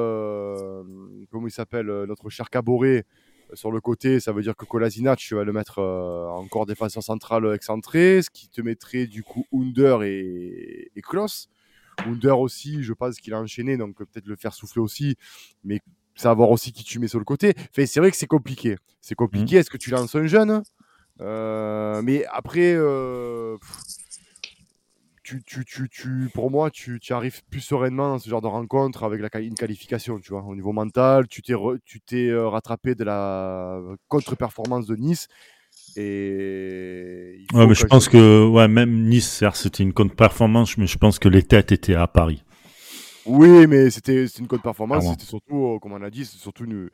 comment 1.31 1.47
il 1.47 1.53
s'appelle, 1.53 1.87
notre 2.07 2.29
cher 2.29 2.51
Caboret 2.51 3.07
sur 3.55 3.71
le 3.71 3.81
côté, 3.81 4.21
ça 4.21 4.33
veut 4.33 4.43
dire 4.43 4.57
que 4.57 4.65
Kolasinac, 4.65 5.19
tu 5.19 5.35
vas 5.35 5.45
le 5.45 5.53
mettre 5.53 5.79
euh, 5.79 6.29
encore 6.29 6.67
défenseur 6.67 7.03
central 7.03 7.53
excentré, 7.55 8.23
ce 8.23 8.31
qui 8.31 8.49
te 8.49 8.61
mettrait 8.61 9.07
du 9.07 9.23
coup 9.23 9.47
Under 9.53 10.03
et, 10.03 10.91
et 10.95 11.03
Klaus. 11.03 11.49
Under 12.07 12.39
aussi, 12.39 12.83
je 12.83 12.93
pense 12.93 13.17
qu'il 13.19 13.35
a 13.35 13.41
enchaîné, 13.41 13.77
donc 13.77 13.97
peut-être 13.97 14.27
le 14.27 14.37
faire 14.37 14.53
souffler 14.53 14.83
aussi, 14.83 15.17
mais 15.63 15.81
savoir 16.15 16.51
aussi 16.51 16.73
qui 16.73 16.85
tu 16.85 16.99
mets 16.99 17.09
sur 17.09 17.19
le 17.19 17.25
côté. 17.25 17.55
Enfin, 17.71 17.87
c'est 17.87 18.01
vrai 18.01 18.11
que 18.11 18.17
c'est 18.17 18.27
compliqué. 18.27 18.77
C'est 19.01 19.15
compliqué. 19.15 19.57
Mmh. 19.57 19.59
Est-ce 19.59 19.71
que 19.71 19.77
tu 19.77 19.91
lances 19.91 20.15
un 20.15 20.27
jeune? 20.27 20.63
Euh, 21.21 22.03
Mais 22.03 22.25
après, 22.27 22.75
euh, 22.75 23.57
tu, 25.25 25.43
tu, 25.43 25.65
tu, 25.65 25.89
tu, 25.89 26.31
pour 26.35 26.51
moi, 26.51 26.71
tu, 26.71 27.01
tu, 27.01 27.15
arrives 27.15 27.43
plus 27.51 27.63
sereinement 27.63 28.11
dans 28.11 28.19
ce 28.19 28.29
genre 28.29 28.43
de 28.43 28.47
rencontre 28.47 29.03
avec 29.05 29.21
la, 29.21 29.41
une 29.41 29.55
qualification, 29.55 30.21
tu 30.21 30.31
vois. 30.33 30.45
Au 30.45 30.55
niveau 30.55 30.73
mental, 30.73 31.27
tu 31.27 31.41
t'es, 31.43 31.55
tu 31.85 32.01
t'es 32.01 32.29
euh, 32.29 32.49
rattrapé 32.49 32.95
de 32.95 33.05
la 33.05 33.81
contre-performance 34.09 34.87
de 34.87 34.97
Nice. 34.97 35.29
Et 35.97 37.47
ouais, 37.55 37.67
mais 37.67 37.75
je 37.75 37.87
pense 37.87 38.09
que 38.09 38.47
ouais, 38.47 38.69
même 38.69 39.09
Nice, 39.09 39.43
c'était 39.55 39.83
une 39.83 39.95
contre-performance, 39.95 40.77
mais 40.77 40.87
je 40.87 40.99
pense 40.99 41.19
que 41.19 41.29
les 41.29 41.43
têtes 41.43 41.73
étaient 41.73 41.95
à 41.95 42.07
Paris. 42.07 42.45
Oui, 43.25 43.67
mais 43.67 43.89
c'était, 43.89 44.27
une 44.27 44.47
contre-performance. 44.47 45.09
C'était 45.09 45.25
surtout, 45.25 45.75
euh, 45.75 45.79
comme 45.79 45.93
on 45.93 46.03
a 46.03 46.11
dit, 46.11 46.27
c'est 46.27 46.39
surtout 46.39 46.65
une. 46.65 46.91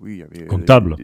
Oui, 0.00 0.22
comptable 0.48 0.96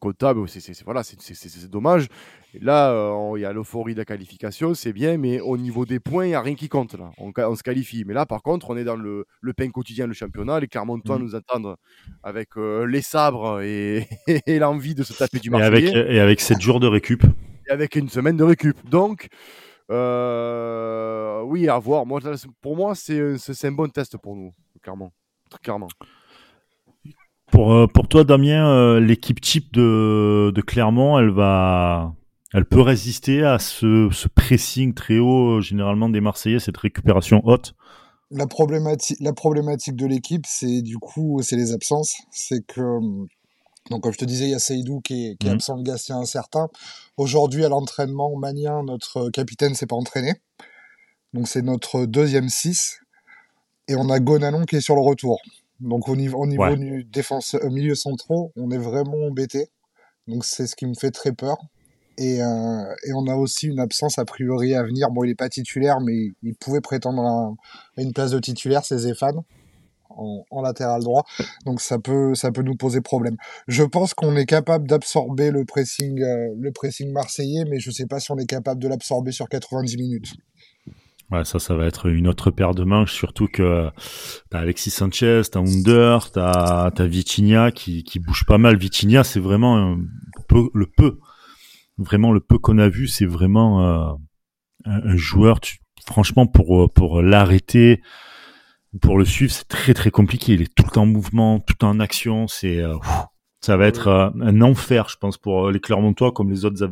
comptable, 0.00 0.48
c'est 0.48 0.82
voilà, 0.84 1.02
c'est 1.02 1.70
dommage. 1.70 2.08
Et 2.54 2.60
là, 2.60 2.90
euh, 2.92 3.32
il 3.36 3.40
y 3.40 3.44
a 3.44 3.52
l'euphorie 3.52 3.94
de 3.94 3.98
la 3.98 4.04
qualification, 4.04 4.74
c'est 4.74 4.92
bien, 4.92 5.18
mais 5.18 5.40
au 5.40 5.56
niveau 5.56 5.84
des 5.86 6.00
points, 6.00 6.24
il 6.24 6.30
n'y 6.30 6.34
a 6.34 6.40
rien 6.40 6.54
qui 6.54 6.68
compte 6.68 6.94
là. 6.94 7.10
On, 7.18 7.56
se 7.56 7.62
qualifie. 7.62 8.04
Mais 8.06 8.14
là, 8.14 8.26
par 8.26 8.42
contre, 8.42 8.70
on 8.70 8.76
est 8.76 8.84
dans 8.84 8.96
le, 8.96 9.26
le 9.40 9.52
pain 9.52 9.68
quotidien, 9.70 10.06
le 10.06 10.14
championnat. 10.14 10.60
Les 10.60 10.68
Clermontois 10.68 11.18
mmh. 11.18 11.22
nous 11.22 11.34
attendent 11.34 11.76
avec 12.22 12.56
euh, 12.56 12.84
les 12.84 13.02
sabres 13.02 13.60
et, 13.60 14.06
l'envie 14.46 14.94
de 14.94 15.02
se 15.02 15.12
taper 15.12 15.38
du 15.38 15.50
marché. 15.50 15.66
Et 15.66 15.88
avec, 15.88 15.94
avec 15.94 16.40
7 16.40 16.60
jours 16.60 16.80
de 16.80 16.86
récup. 16.86 17.24
Et 17.68 17.72
avec 17.72 17.96
une 17.96 18.08
semaine 18.08 18.36
de 18.36 18.44
récup. 18.44 18.76
Donc, 18.88 19.28
euh, 19.90 21.42
oui, 21.42 21.68
à 21.68 21.78
voir. 21.78 22.06
Moi, 22.06 22.20
pour 22.60 22.76
moi, 22.76 22.94
c'est 22.94 23.64
un 23.64 23.72
bon 23.72 23.88
test 23.88 24.16
pour 24.18 24.36
nous, 24.36 24.54
clairement. 24.82 25.12
Très 25.50 25.60
clairement. 25.60 25.88
Pour, 27.50 27.72
euh, 27.72 27.86
pour 27.86 28.08
toi, 28.08 28.24
Damien, 28.24 28.68
euh, 28.68 29.00
l'équipe 29.00 29.40
type 29.40 29.72
de, 29.72 30.52
de 30.54 30.60
Clermont, 30.60 31.18
elle 31.18 31.30
va, 31.30 32.14
elle 32.52 32.66
peut 32.66 32.80
résister 32.80 33.44
à 33.44 33.58
ce, 33.58 34.08
ce 34.12 34.28
pressing 34.28 34.94
très 34.94 35.18
haut, 35.18 35.58
euh, 35.58 35.60
généralement 35.60 36.08
des 36.08 36.20
Marseillais, 36.20 36.60
cette 36.60 36.76
récupération 36.76 37.40
haute? 37.44 37.74
La 38.30 38.46
problématique, 38.46 39.16
la 39.20 39.32
problématique 39.32 39.96
de 39.96 40.06
l'équipe, 40.06 40.44
c'est 40.46 40.82
du 40.82 40.98
coup, 40.98 41.40
c'est 41.42 41.56
les 41.56 41.72
absences. 41.72 42.16
C'est 42.30 42.64
que, 42.66 42.98
donc 43.90 44.02
comme 44.02 44.12
je 44.12 44.18
te 44.18 44.26
disais, 44.26 44.44
il 44.44 44.50
y 44.50 44.54
a 44.54 44.58
Seydou 44.58 45.00
qui 45.00 45.28
est, 45.28 45.36
qui 45.36 45.46
est 45.46 45.50
mmh. 45.50 45.54
absent, 45.54 45.76
le 45.76 45.82
Gastien 45.82 46.18
incertain. 46.18 46.68
Aujourd'hui, 47.16 47.64
à 47.64 47.70
l'entraînement, 47.70 48.36
Magnin, 48.36 48.82
notre 48.82 49.30
capitaine, 49.30 49.74
s'est 49.74 49.86
pas 49.86 49.96
entraîné. 49.96 50.34
Donc 51.32 51.48
c'est 51.48 51.62
notre 51.62 52.04
deuxième 52.04 52.50
6. 52.50 53.00
Et 53.88 53.96
on 53.96 54.10
a 54.10 54.20
Gonalon 54.20 54.64
qui 54.66 54.76
est 54.76 54.80
sur 54.82 54.94
le 54.94 55.00
retour. 55.00 55.40
Donc 55.80 56.08
au 56.08 56.16
niveau, 56.16 56.38
au 56.38 56.46
niveau 56.46 56.74
du 56.76 57.04
défense, 57.04 57.54
euh, 57.54 57.70
milieu 57.70 57.94
centraux, 57.94 58.52
on 58.56 58.70
est 58.70 58.78
vraiment 58.78 59.26
embêté. 59.26 59.68
Donc 60.26 60.44
c'est 60.44 60.66
ce 60.66 60.76
qui 60.76 60.86
me 60.86 60.94
fait 60.94 61.10
très 61.10 61.32
peur. 61.32 61.56
Et, 62.18 62.42
euh, 62.42 62.94
et, 63.06 63.12
on 63.14 63.28
a 63.28 63.36
aussi 63.36 63.68
une 63.68 63.78
absence 63.78 64.18
a 64.18 64.24
priori 64.24 64.74
à 64.74 64.82
venir. 64.82 65.08
Bon, 65.10 65.22
il 65.22 65.28
n'est 65.28 65.36
pas 65.36 65.48
titulaire, 65.48 66.00
mais 66.00 66.32
il 66.42 66.54
pouvait 66.56 66.80
prétendre 66.80 67.22
à, 67.22 68.02
une 68.02 68.12
place 68.12 68.32
de 68.32 68.40
titulaire, 68.40 68.84
c'est 68.84 68.98
Zéphane. 68.98 69.40
en, 70.10 70.62
latéral 70.62 71.02
droit. 71.02 71.24
Donc 71.64 71.80
ça 71.80 72.00
peut, 72.00 72.34
ça 72.34 72.50
peut 72.50 72.62
nous 72.62 72.74
poser 72.74 73.00
problème. 73.00 73.36
Je 73.68 73.84
pense 73.84 74.14
qu'on 74.14 74.34
est 74.34 74.46
capable 74.46 74.88
d'absorber 74.88 75.52
le 75.52 75.64
pressing, 75.64 76.20
euh, 76.20 76.54
le 76.58 76.72
pressing 76.72 77.12
marseillais, 77.12 77.64
mais 77.66 77.78
je 77.78 77.92
sais 77.92 78.06
pas 78.06 78.18
si 78.18 78.32
on 78.32 78.38
est 78.38 78.46
capable 78.46 78.82
de 78.82 78.88
l'absorber 78.88 79.30
sur 79.30 79.48
90 79.48 79.96
minutes. 79.96 80.34
Ouais, 81.30 81.44
ça, 81.44 81.58
ça 81.58 81.74
va 81.74 81.84
être 81.84 82.06
une 82.06 82.26
autre 82.26 82.50
paire 82.50 82.74
de 82.74 82.84
manches, 82.84 83.12
surtout 83.12 83.48
que 83.48 83.90
t'as 84.48 84.60
Alexis 84.60 84.90
Sanchez, 84.90 85.42
t'as 85.52 85.60
Under, 85.60 86.30
t'as 86.30 86.90
as 86.96 87.06
Vitinha 87.06 87.70
qui, 87.70 88.02
qui 88.02 88.18
bouge 88.18 88.46
pas 88.46 88.56
mal. 88.56 88.78
Vitinha, 88.78 89.24
c'est 89.24 89.40
vraiment 89.40 89.76
un 89.76 89.98
peu, 90.48 90.70
le 90.72 90.86
peu, 90.86 91.18
vraiment 91.98 92.32
le 92.32 92.40
peu 92.40 92.58
qu'on 92.58 92.78
a 92.78 92.88
vu, 92.88 93.08
c'est 93.08 93.26
vraiment 93.26 93.84
euh, 93.84 94.12
un, 94.86 95.16
joueur. 95.16 95.60
Tu, 95.60 95.80
franchement, 96.06 96.46
pour 96.46 96.90
pour 96.92 97.20
l'arrêter, 97.20 98.00
pour 99.02 99.18
le 99.18 99.26
suivre, 99.26 99.52
c'est 99.52 99.68
très 99.68 99.92
très 99.92 100.10
compliqué. 100.10 100.54
Il 100.54 100.62
est 100.62 100.74
tout 100.74 100.84
le 100.84 100.90
temps 100.90 101.02
en 101.02 101.06
mouvement, 101.06 101.60
tout 101.60 101.74
le 101.74 101.78
temps 101.78 101.90
en 101.90 102.00
action. 102.00 102.48
C'est 102.48 102.78
euh, 102.78 102.96
ça 103.60 103.76
va 103.76 103.86
être 103.86 104.08
euh, 104.08 104.30
un 104.40 104.62
enfer, 104.62 105.08
je 105.10 105.16
pense, 105.18 105.36
pour 105.36 105.70
les 105.70 105.80
Clermontois 105.80 106.32
comme 106.32 106.50
les 106.50 106.64
autres 106.64 106.82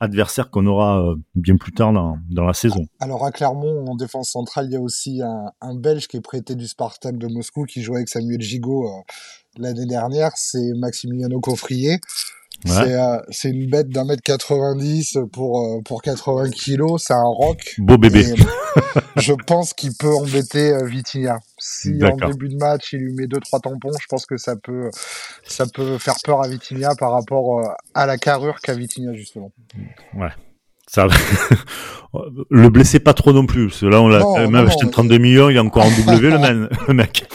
adversaire 0.00 0.50
qu'on 0.50 0.66
aura 0.66 1.00
euh, 1.00 1.16
bien 1.34 1.56
plus 1.56 1.72
tard 1.72 1.92
dans, 1.92 2.18
dans, 2.30 2.44
la 2.44 2.52
saison. 2.52 2.86
Alors 3.00 3.24
à 3.24 3.30
Clermont, 3.30 3.86
en 3.86 3.94
défense 3.94 4.30
centrale, 4.30 4.66
il 4.66 4.72
y 4.72 4.76
a 4.76 4.80
aussi 4.80 5.22
un, 5.22 5.52
un 5.60 5.74
Belge 5.74 6.08
qui 6.08 6.16
est 6.16 6.20
prêté 6.20 6.54
du 6.54 6.66
Spartak 6.66 7.16
de 7.16 7.26
Moscou, 7.26 7.64
qui 7.64 7.82
jouait 7.82 7.96
avec 7.96 8.08
Samuel 8.08 8.40
Gigot 8.40 8.86
euh, 8.86 9.02
l'année 9.56 9.86
dernière, 9.86 10.32
c'est 10.36 10.72
Maximiliano 10.74 11.40
Coffrier. 11.40 12.00
Euh, 12.66 13.18
c'est 13.30 13.50
une 13.50 13.68
bête 13.68 13.88
d'un 13.88 14.04
mètre 14.04 14.22
90 14.22 15.18
pour, 15.32 15.60
euh, 15.60 15.80
pour 15.84 16.02
80 16.02 16.50
kilos. 16.50 17.02
C'est 17.06 17.12
un 17.12 17.22
rock. 17.22 17.74
Beau 17.78 17.98
bébé. 17.98 18.24
je 19.16 19.32
pense 19.46 19.74
qu'il 19.74 19.92
peut 19.94 20.14
embêter 20.14 20.72
Vitinha. 20.84 21.40
Si 21.66 21.98
en 22.04 22.28
début 22.28 22.50
de 22.50 22.56
match, 22.56 22.92
il 22.92 22.98
lui 22.98 23.14
met 23.14 23.26
deux 23.26 23.40
trois 23.40 23.58
tampons, 23.58 23.88
je 23.98 24.06
pense 24.06 24.26
que 24.26 24.36
ça 24.36 24.54
peut, 24.54 24.90
ça 25.44 25.64
peut 25.66 25.96
faire 25.96 26.16
peur 26.22 26.42
à 26.42 26.48
Vitinha 26.48 26.94
par 26.94 27.12
rapport 27.12 27.62
à 27.94 28.04
la 28.04 28.18
carrure 28.18 28.60
qu'a 28.60 28.74
Vitinha, 28.74 29.14
justement. 29.14 29.50
Ouais. 30.12 30.28
Ça 30.86 31.06
le 32.50 32.68
blessez 32.68 33.00
pas 33.00 33.14
trop 33.14 33.32
non 33.32 33.46
plus, 33.46 33.68
parce 33.68 33.80
que 33.80 33.86
là, 33.86 34.02
on 34.02 34.08
l'a 34.08 34.46
même 34.46 34.66
acheté 34.66 34.90
32 34.90 35.16
millions, 35.16 35.48
il 35.48 35.56
est 35.56 35.60
encore 35.60 35.86
en 35.86 35.90
W, 36.06 36.30
le 36.88 36.92
mec. 36.92 37.26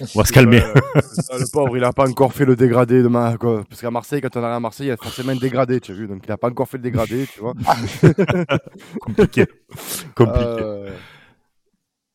On 0.00 0.20
va 0.20 0.24
se 0.24 0.32
calmer. 0.32 0.62
le 0.94 1.52
pauvre, 1.52 1.76
il 1.76 1.82
n'a 1.82 1.92
pas 1.92 2.08
encore 2.08 2.32
fait 2.32 2.46
le 2.46 2.56
dégradé 2.56 3.02
de 3.02 3.08
ma... 3.08 3.36
Parce 3.36 3.82
qu'à 3.82 3.90
Marseille, 3.90 4.22
quand 4.22 4.34
on 4.38 4.42
arrive 4.42 4.56
à 4.56 4.60
Marseille, 4.60 4.86
il 4.86 4.88
y 4.88 4.92
a 4.92 4.96
forcément 4.96 5.32
un 5.32 5.36
dégradé, 5.36 5.80
tu 5.80 5.92
as 5.92 5.94
vu. 5.94 6.08
Donc 6.08 6.22
il 6.24 6.30
n'a 6.30 6.38
pas 6.38 6.48
encore 6.48 6.66
fait 6.66 6.78
le 6.78 6.84
dégradé, 6.84 7.26
tu 7.30 7.40
vois. 7.40 7.52
Compliqué. 9.02 9.44
Compliqué. 10.14 10.46
Euh. 10.46 10.90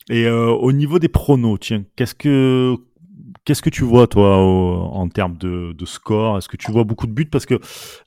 Et 0.10 0.26
euh, 0.26 0.52
au 0.52 0.72
niveau 0.72 1.00
des 1.00 1.08
pronos, 1.10 1.58
tiens, 1.60 1.84
qu'est-ce 1.96 2.16
que 2.16 2.76
qu'est-ce 3.44 3.62
que 3.62 3.70
tu 3.70 3.84
vois 3.84 4.08
toi 4.08 4.38
en 4.38 5.08
termes 5.10 5.38
de, 5.38 5.74
de 5.74 5.86
score? 5.86 6.38
Est-ce 6.38 6.50
que 6.50 6.58
tu 6.58 6.72
vois 6.72 6.84
beaucoup 6.84 7.08
de 7.08 7.12
buts? 7.12 7.26
Parce 7.26 7.46
que 7.46 7.60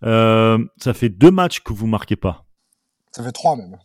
euh, 0.04 0.64
ça 0.78 0.94
fait 0.94 1.08
deux 1.08 1.30
matchs 1.30 1.60
que 1.60 1.72
vous 1.72 1.86
marquez 1.86 2.16
pas. 2.16 2.44
Ça 3.12 3.22
fait 3.22 3.32
trois 3.32 3.56
même. 3.56 3.76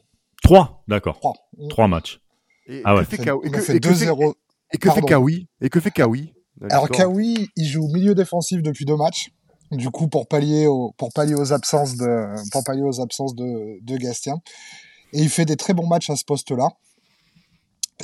Trois, 0.43 0.83
d'accord. 0.87 1.19
Trois. 1.19 1.33
Trois 1.69 1.87
matchs. 1.87 2.19
Et 2.67 2.81
ah 2.85 2.95
ouais. 2.95 3.05
Fait, 3.05 3.17
fait 3.17 3.79
2-0. 3.79 4.33
Et 4.73 4.77
que 4.77 4.89
fait 4.89 5.01
Kawi 5.01 5.47
Et 5.61 5.69
que 5.69 5.79
fait 5.79 5.91
Kawi 5.91 6.33
Alors 6.69 6.89
Kawi, 6.89 7.49
il 7.55 7.65
joue 7.65 7.87
milieu 7.93 8.15
défensif 8.15 8.61
depuis 8.61 8.85
deux 8.85 8.95
matchs. 8.95 9.31
Du 9.71 9.89
coup, 9.89 10.07
pour 10.07 10.27
pallier, 10.27 10.67
pour 10.97 11.09
pallier 11.13 11.35
aux 11.35 11.51
absences 11.51 11.95
de, 11.95 12.51
pour 12.51 12.63
pallier 12.63 12.83
aux 12.83 13.01
absences 13.01 13.35
de, 13.35 13.79
de 13.81 13.97
Gastien. 13.97 14.35
Et 15.13 15.21
il 15.21 15.29
fait 15.29 15.45
des 15.45 15.55
très 15.55 15.73
bons 15.73 15.87
matchs 15.87 16.09
à 16.09 16.15
ce 16.15 16.25
poste-là. 16.25 16.69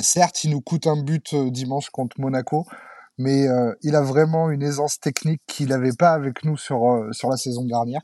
Certes, 0.02 0.44
il 0.44 0.50
nous 0.50 0.60
coûte 0.60 0.86
un 0.86 1.02
but 1.02 1.34
euh, 1.34 1.50
dimanche 1.50 1.90
contre 1.90 2.20
Monaco, 2.20 2.66
mais 3.18 3.46
euh, 3.46 3.72
il 3.82 3.94
a 3.94 4.02
vraiment 4.02 4.50
une 4.50 4.62
aisance 4.62 4.98
technique 4.98 5.42
qu'il 5.46 5.68
n'avait 5.68 5.96
pas 5.98 6.10
avec 6.10 6.44
nous 6.44 6.56
sur, 6.56 6.84
euh, 6.84 7.12
sur 7.12 7.28
la 7.28 7.36
saison 7.36 7.64
dernière. 7.64 8.00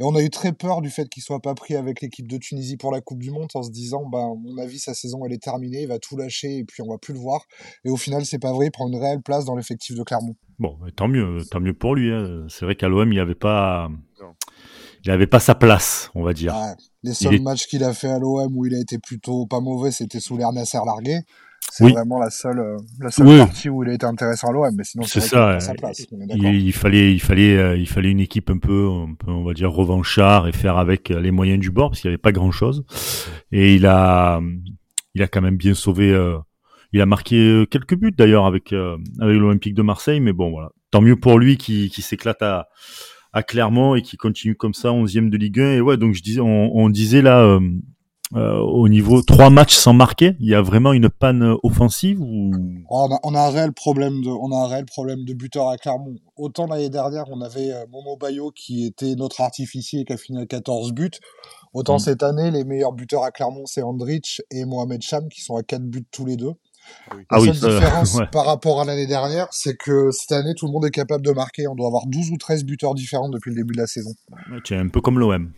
Et 0.00 0.04
on 0.04 0.14
a 0.14 0.22
eu 0.22 0.30
très 0.30 0.52
peur 0.52 0.80
du 0.80 0.90
fait 0.90 1.08
qu'il 1.08 1.24
soit 1.24 1.40
pas 1.40 1.54
pris 1.54 1.74
avec 1.74 2.00
l'équipe 2.00 2.28
de 2.28 2.38
Tunisie 2.38 2.76
pour 2.76 2.92
la 2.92 3.00
Coupe 3.00 3.18
du 3.18 3.32
Monde 3.32 3.48
en 3.54 3.64
se 3.64 3.70
disant, 3.70 4.06
ben, 4.06 4.18
à 4.18 4.34
mon 4.36 4.56
avis, 4.58 4.78
sa 4.78 4.94
saison, 4.94 5.24
elle 5.26 5.32
est 5.32 5.42
terminée, 5.42 5.82
il 5.82 5.88
va 5.88 5.98
tout 5.98 6.16
lâcher 6.16 6.58
et 6.58 6.64
puis 6.64 6.82
on 6.82 6.88
va 6.88 6.98
plus 6.98 7.14
le 7.14 7.18
voir. 7.18 7.44
Et 7.84 7.90
au 7.90 7.96
final, 7.96 8.24
c'est 8.24 8.38
pas 8.38 8.52
vrai, 8.52 8.66
il 8.66 8.70
prend 8.70 8.88
une 8.88 8.96
réelle 8.96 9.22
place 9.22 9.44
dans 9.44 9.56
l'effectif 9.56 9.96
de 9.96 10.02
Clermont. 10.04 10.36
Bon, 10.60 10.78
tant 10.94 11.08
mieux, 11.08 11.38
tant 11.50 11.60
mieux 11.60 11.74
pour 11.74 11.96
lui. 11.96 12.12
Hein. 12.12 12.46
C'est 12.48 12.64
vrai 12.64 12.76
qu'à 12.76 12.88
l'OM, 12.88 13.12
il 13.12 13.18
avait 13.18 13.34
pas, 13.34 13.88
il 15.04 15.10
avait 15.10 15.26
pas 15.26 15.40
sa 15.40 15.56
place, 15.56 16.10
on 16.14 16.22
va 16.22 16.32
dire. 16.32 16.54
Les 17.08 17.14
seuls 17.14 17.40
matchs 17.40 17.66
qu'il 17.66 17.84
a 17.84 17.92
fait 17.92 18.10
à 18.10 18.18
l'OM 18.18 18.56
où 18.56 18.66
il 18.66 18.74
a 18.74 18.78
été 18.78 18.98
plutôt 18.98 19.46
pas 19.46 19.60
mauvais, 19.60 19.90
c'était 19.90 20.20
sous 20.20 20.36
l'air 20.36 20.52
Nasser 20.52 20.78
largué. 20.84 21.20
C'est 21.70 21.88
vraiment 21.90 22.18
la 22.18 22.30
seule, 22.30 22.60
euh, 22.60 22.76
la 22.98 23.10
seule 23.10 23.38
partie 23.38 23.68
où 23.68 23.82
il 23.82 23.90
a 23.90 23.94
été 23.94 24.06
intéressant 24.06 24.48
à 24.48 24.52
l'OM, 24.52 24.74
mais 24.74 24.84
sinon 24.84 25.04
c'est 25.04 25.20
ça. 25.20 25.60
Sa 25.60 25.74
place, 25.74 26.06
il, 26.10 26.72
fallait, 26.72 27.12
il 27.12 27.20
fallait, 27.20 27.56
euh, 27.56 27.76
il 27.76 27.88
fallait 27.88 28.10
une 28.10 28.20
équipe 28.20 28.48
un 28.50 28.58
peu, 28.58 28.88
un 28.88 29.14
peu, 29.14 29.30
on 29.30 29.44
va 29.44 29.52
dire 29.52 29.70
revanchard 29.70 30.48
et 30.48 30.52
faire 30.52 30.78
avec 30.78 31.10
euh, 31.10 31.20
les 31.20 31.30
moyens 31.30 31.58
du 31.58 31.70
bord 31.70 31.90
parce 31.90 32.00
qu'il 32.00 32.08
n'y 32.10 32.14
avait 32.14 32.18
pas 32.18 32.32
grand 32.32 32.52
chose. 32.52 32.84
Et 33.52 33.74
il 33.74 33.86
a, 33.86 34.40
il 35.14 35.22
a 35.22 35.28
quand 35.28 35.42
même 35.42 35.56
bien 35.56 35.74
sauvé. 35.74 36.16
il 36.92 37.00
a 37.00 37.06
marqué 37.06 37.66
quelques 37.70 37.96
buts 37.96 38.14
d'ailleurs 38.16 38.46
avec 38.46 38.72
avec 38.72 39.36
l'Olympique 39.36 39.74
de 39.74 39.82
Marseille, 39.82 40.20
mais 40.20 40.32
bon 40.32 40.50
voilà, 40.50 40.70
tant 40.90 41.02
mieux 41.02 41.16
pour 41.16 41.38
lui 41.38 41.58
qui, 41.58 41.90
qui 41.90 42.02
s'éclate 42.02 42.42
à 42.42 42.68
à 43.38 43.42
Clermont 43.42 43.94
et 43.94 44.02
qui 44.02 44.16
continue 44.16 44.54
comme 44.54 44.74
ça 44.74 44.88
11e 44.90 45.30
de 45.30 45.36
Ligue 45.36 45.60
1 45.60 45.72
et 45.74 45.80
ouais 45.80 45.96
donc 45.96 46.14
je 46.14 46.22
disais 46.22 46.40
on, 46.40 46.76
on 46.76 46.88
disait 46.90 47.22
là 47.22 47.58
euh, 48.36 48.58
au 48.58 48.90
niveau 48.90 49.22
trois 49.22 49.48
matchs 49.48 49.74
sans 49.74 49.94
marquer 49.94 50.36
Il 50.38 50.48
y 50.48 50.54
a 50.54 50.60
vraiment 50.60 50.92
une 50.92 51.08
panne 51.08 51.56
offensive 51.62 52.20
ou? 52.20 52.52
Oh, 52.90 53.08
on, 53.22 53.34
a, 53.34 53.40
un 53.40 53.50
réel 53.50 53.72
problème 53.72 54.20
de, 54.20 54.28
on 54.28 54.52
a 54.52 54.64
un 54.64 54.66
réel 54.66 54.84
problème 54.84 55.24
de 55.24 55.32
buteur 55.32 55.68
à 55.68 55.78
Clermont. 55.78 56.16
Autant 56.36 56.66
l'année 56.66 56.90
dernière, 56.90 57.24
on 57.30 57.40
avait 57.40 57.72
euh, 57.72 57.86
Momo 57.90 58.18
Bayo 58.18 58.50
qui 58.50 58.84
était 58.84 59.14
notre 59.14 59.40
artificier 59.40 60.04
qui 60.04 60.12
a 60.12 60.18
fini 60.18 60.38
à 60.42 60.44
14 60.44 60.92
buts. 60.92 61.10
Autant 61.72 61.96
mm. 61.96 62.00
cette 62.00 62.22
année, 62.22 62.50
les 62.50 62.64
meilleurs 62.64 62.92
buteurs 62.92 63.24
à 63.24 63.30
Clermont, 63.30 63.64
c'est 63.64 63.82
Andrich 63.82 64.42
et 64.50 64.66
Mohamed 64.66 65.00
Cham 65.00 65.26
qui 65.30 65.40
sont 65.40 65.56
à 65.56 65.62
4 65.62 65.82
buts 65.84 66.04
tous 66.10 66.26
les 66.26 66.36
deux. 66.36 66.52
La 67.10 67.16
ah 67.30 67.40
seule 67.40 67.52
différence 67.52 68.18
par 68.32 68.46
rapport 68.46 68.80
à 68.80 68.84
l'année 68.84 69.06
dernière, 69.06 69.48
c'est 69.50 69.76
que 69.76 70.10
cette 70.10 70.32
année, 70.32 70.54
tout 70.54 70.66
le 70.66 70.72
monde 70.72 70.84
est 70.84 70.90
capable 70.90 71.24
de 71.24 71.32
marquer. 71.32 71.66
On 71.66 71.74
doit 71.74 71.86
avoir 71.86 72.06
12 72.06 72.30
ou 72.30 72.36
13 72.36 72.64
buteurs 72.64 72.94
différents 72.94 73.28
depuis 73.28 73.50
le 73.50 73.56
début 73.56 73.74
de 73.74 73.80
la 73.80 73.86
saison. 73.86 74.12
C'est 74.64 74.76
un 74.76 74.88
peu 74.88 75.00
comme 75.00 75.18
l'OM. 75.18 75.52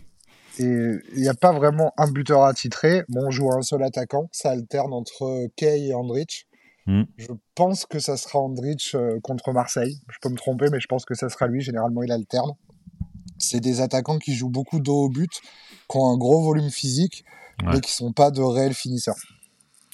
Et 0.58 0.92
il 1.14 1.22
n'y 1.22 1.28
a 1.28 1.34
pas 1.34 1.52
vraiment 1.52 1.92
un 1.96 2.10
buteur 2.10 2.44
attitré. 2.44 3.02
Bon, 3.08 3.26
on 3.26 3.30
joue 3.30 3.50
un 3.52 3.62
seul 3.62 3.82
attaquant. 3.82 4.28
Ça 4.32 4.50
alterne 4.50 4.92
entre 4.92 5.48
Kay 5.56 5.88
et 5.88 5.94
Andrich. 5.94 6.46
Hmm. 6.86 7.04
Je 7.16 7.28
pense 7.54 7.86
que 7.86 7.98
ça 7.98 8.16
sera 8.16 8.40
Andrich 8.40 8.94
euh, 8.94 9.20
contre 9.22 9.52
Marseille. 9.52 10.00
Je 10.10 10.18
peux 10.20 10.28
me 10.28 10.36
tromper, 10.36 10.66
mais 10.70 10.80
je 10.80 10.86
pense 10.86 11.04
que 11.04 11.14
ça 11.14 11.28
sera 11.28 11.46
lui. 11.46 11.60
Généralement, 11.60 12.02
il 12.02 12.12
alterne. 12.12 12.52
C'est 13.38 13.60
des 13.60 13.80
attaquants 13.80 14.18
qui 14.18 14.34
jouent 14.34 14.50
beaucoup 14.50 14.80
d'eau 14.80 15.04
au 15.04 15.08
but, 15.08 15.30
qui 15.88 15.96
ont 15.96 16.10
un 16.10 16.18
gros 16.18 16.42
volume 16.42 16.70
physique, 16.70 17.24
mais 17.64 17.80
qui 17.80 17.92
sont 17.92 18.12
pas 18.12 18.30
de 18.30 18.42
réels 18.42 18.74
finisseurs. 18.74 19.16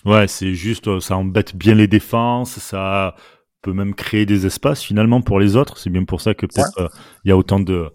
Ouais, 0.07 0.29
c'est 0.29 0.55
juste, 0.55 0.89
euh, 0.89 1.01
ça 1.01 1.17
embête 1.17 1.57
bien 1.57 1.75
les 1.75 1.89
défenses, 1.89 2.59
ça 2.59 3.17
peut 3.61 3.73
même 3.73 3.95
créer 3.95 4.25
des 4.25 4.47
espaces 4.47 4.83
finalement 4.83 5.21
pour 5.21 5.41
les 5.41 5.57
autres. 5.57 5.79
C'est 5.79 5.91
bien 5.91 6.05
pour 6.05 6.21
ça 6.21 6.35
que 6.35 6.47
peut-être 6.47 6.81
euh, 6.81 6.89
il 7.25 7.29
y 7.29 7.33
a 7.33 7.37
autant 7.37 7.59
de 7.59 7.91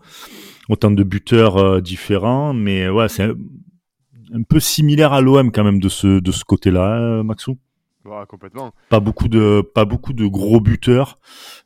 autant 0.69 0.91
de 0.91 1.03
buteurs 1.03 1.57
euh, 1.57 1.81
différents, 1.81 2.53
mais 2.53 2.89
ouais, 2.89 3.09
c'est 3.09 3.23
un, 3.23 4.43
peu 4.47 4.59
similaire 4.59 5.13
à 5.13 5.21
l'OM 5.21 5.51
quand 5.51 5.63
même 5.63 5.79
de 5.79 5.89
ce 5.89 6.19
de 6.19 6.31
ce 6.31 6.43
côté-là, 6.43 6.99
euh, 6.99 7.23
Maxou. 7.23 7.57
Ouais, 8.05 8.25
complètement. 8.27 8.73
Pas 8.89 8.99
beaucoup 8.99 9.27
de 9.27 9.61
pas 9.61 9.85
beaucoup 9.85 10.13
de 10.13 10.25
gros 10.25 10.59
buteurs, 10.59 11.19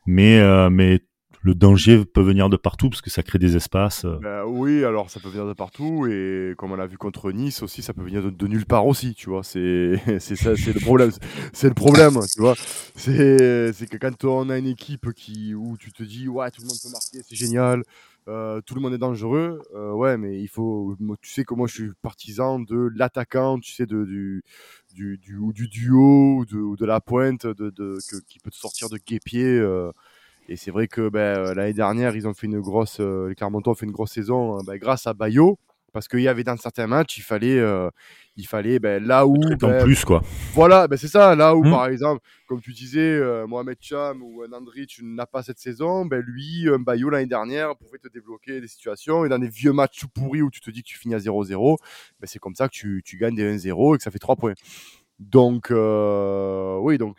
mais 0.06 0.38
euh, 0.38 0.70
mais 0.70 1.00
le 1.46 1.54
danger 1.54 2.04
peut 2.04 2.22
venir 2.22 2.48
de 2.48 2.56
partout 2.56 2.90
parce 2.90 3.00
que 3.00 3.08
ça 3.08 3.22
crée 3.22 3.38
des 3.38 3.54
espaces. 3.54 4.04
Ben 4.20 4.42
oui, 4.44 4.84
alors 4.84 5.10
ça 5.10 5.20
peut 5.20 5.28
venir 5.28 5.46
de 5.46 5.52
partout 5.52 6.08
et 6.08 6.54
comme 6.58 6.72
on 6.72 6.74
l'a 6.76 6.88
vu 6.88 6.98
contre 6.98 7.30
Nice 7.30 7.62
aussi, 7.62 7.82
ça 7.82 7.94
peut 7.94 8.02
venir 8.02 8.32
de, 8.32 8.46
nulle 8.48 8.66
part 8.66 8.84
aussi, 8.84 9.14
tu 9.14 9.30
vois. 9.30 9.42
C'est 9.44 10.00
ça, 10.18 10.56
c'est 10.56 10.74
le 10.74 10.80
problème. 10.80 11.12
C'est 11.52 11.68
le 11.68 11.74
problème, 11.74 12.18
tu 12.34 12.40
vois. 12.40 12.56
C'est 12.96 13.88
que 13.88 13.96
quand 13.96 14.24
on 14.24 14.50
a 14.50 14.58
une 14.58 14.66
équipe 14.66 15.12
qui 15.12 15.54
où 15.54 15.76
tu 15.78 15.92
te 15.92 16.02
dis 16.02 16.26
ouais 16.26 16.50
tout 16.50 16.62
le 16.62 16.66
monde 16.66 16.78
peut 16.82 16.90
marquer, 16.90 17.22
c'est 17.22 17.36
génial. 17.36 17.84
Euh, 18.28 18.60
tout 18.62 18.74
le 18.74 18.80
monde 18.80 18.92
est 18.92 18.98
dangereux. 18.98 19.62
Euh, 19.74 19.92
ouais, 19.92 20.16
mais 20.16 20.40
il 20.40 20.48
faut. 20.48 20.96
Tu 21.22 21.30
sais 21.30 21.44
que 21.44 21.54
moi, 21.54 21.68
je 21.68 21.74
suis 21.74 21.90
partisan 22.02 22.58
de 22.58 22.90
l'attaquant, 22.96 23.60
tu 23.60 23.72
sais, 23.72 23.86
de, 23.86 24.04
du, 24.04 24.42
du, 24.92 25.20
du, 25.52 25.68
duo, 25.68 26.38
ou 26.38 26.44
de, 26.44 26.76
de 26.76 26.84
la 26.84 27.00
pointe, 27.00 27.46
de, 27.46 27.70
de, 27.70 27.98
qui 28.28 28.40
peut 28.40 28.50
te 28.50 28.56
sortir 28.56 28.88
de 28.88 28.98
guépier. 28.98 29.44
Euh, 29.46 29.92
et 30.48 30.56
c'est 30.56 30.70
vrai 30.70 30.88
que 30.88 31.08
ben, 31.08 31.54
l'année 31.54 31.72
dernière, 31.72 32.14
ils 32.16 32.26
ont 32.28 32.34
fait 32.34 32.46
une 32.46 32.60
grosse. 32.60 33.00
les 33.00 33.34
Clermontois 33.34 33.72
ont 33.72 33.76
fait 33.76 33.86
une 33.86 33.92
grosse 33.92 34.12
saison 34.12 34.58
ben, 34.62 34.76
grâce 34.76 35.06
à 35.06 35.14
Bayo 35.14 35.58
parce 35.96 36.08
qu'il 36.08 36.20
y 36.20 36.28
avait 36.28 36.44
dans 36.44 36.58
certains 36.58 36.86
matchs, 36.86 37.16
il 37.16 37.22
fallait, 37.22 37.58
euh, 37.58 37.88
il 38.36 38.46
fallait 38.46 38.78
ben, 38.78 39.02
là 39.02 39.26
où. 39.26 39.34
en 39.34 39.82
plus, 39.82 40.04
quoi. 40.04 40.20
Voilà, 40.52 40.86
ben, 40.88 40.98
c'est 40.98 41.08
ça, 41.08 41.34
là 41.34 41.56
où, 41.56 41.64
hmm. 41.64 41.70
par 41.70 41.86
exemple, 41.86 42.22
comme 42.46 42.60
tu 42.60 42.74
disais, 42.74 43.00
euh, 43.00 43.46
Mohamed 43.46 43.78
Cham 43.80 44.22
ou 44.22 44.42
un 44.42 44.52
Andrich 44.52 45.00
n'a 45.02 45.24
pas 45.24 45.42
cette 45.42 45.58
saison, 45.58 46.04
ben, 46.04 46.20
lui, 46.20 46.68
un 46.68 46.78
Bayo 46.78 47.08
l'année 47.08 47.24
dernière 47.24 47.74
pouvait 47.78 47.96
te 47.96 48.08
débloquer 48.08 48.60
des 48.60 48.68
situations. 48.68 49.24
Et 49.24 49.30
dans 49.30 49.38
des 49.38 49.48
vieux 49.48 49.72
matchs 49.72 50.00
tout 50.00 50.08
pourris 50.08 50.42
où 50.42 50.50
tu 50.50 50.60
te 50.60 50.70
dis 50.70 50.82
que 50.82 50.88
tu 50.88 50.98
finis 50.98 51.14
à 51.14 51.18
0-0, 51.18 51.78
ben, 52.20 52.26
c'est 52.26 52.40
comme 52.40 52.54
ça 52.54 52.68
que 52.68 52.74
tu, 52.74 53.00
tu 53.02 53.16
gagnes 53.16 53.34
des 53.34 53.56
1-0 53.56 53.94
et 53.94 53.96
que 53.96 54.04
ça 54.04 54.10
fait 54.10 54.18
3 54.18 54.36
points. 54.36 54.52
Donc, 55.18 55.70
euh, 55.70 56.76
oui, 56.82 56.98
donc 56.98 57.16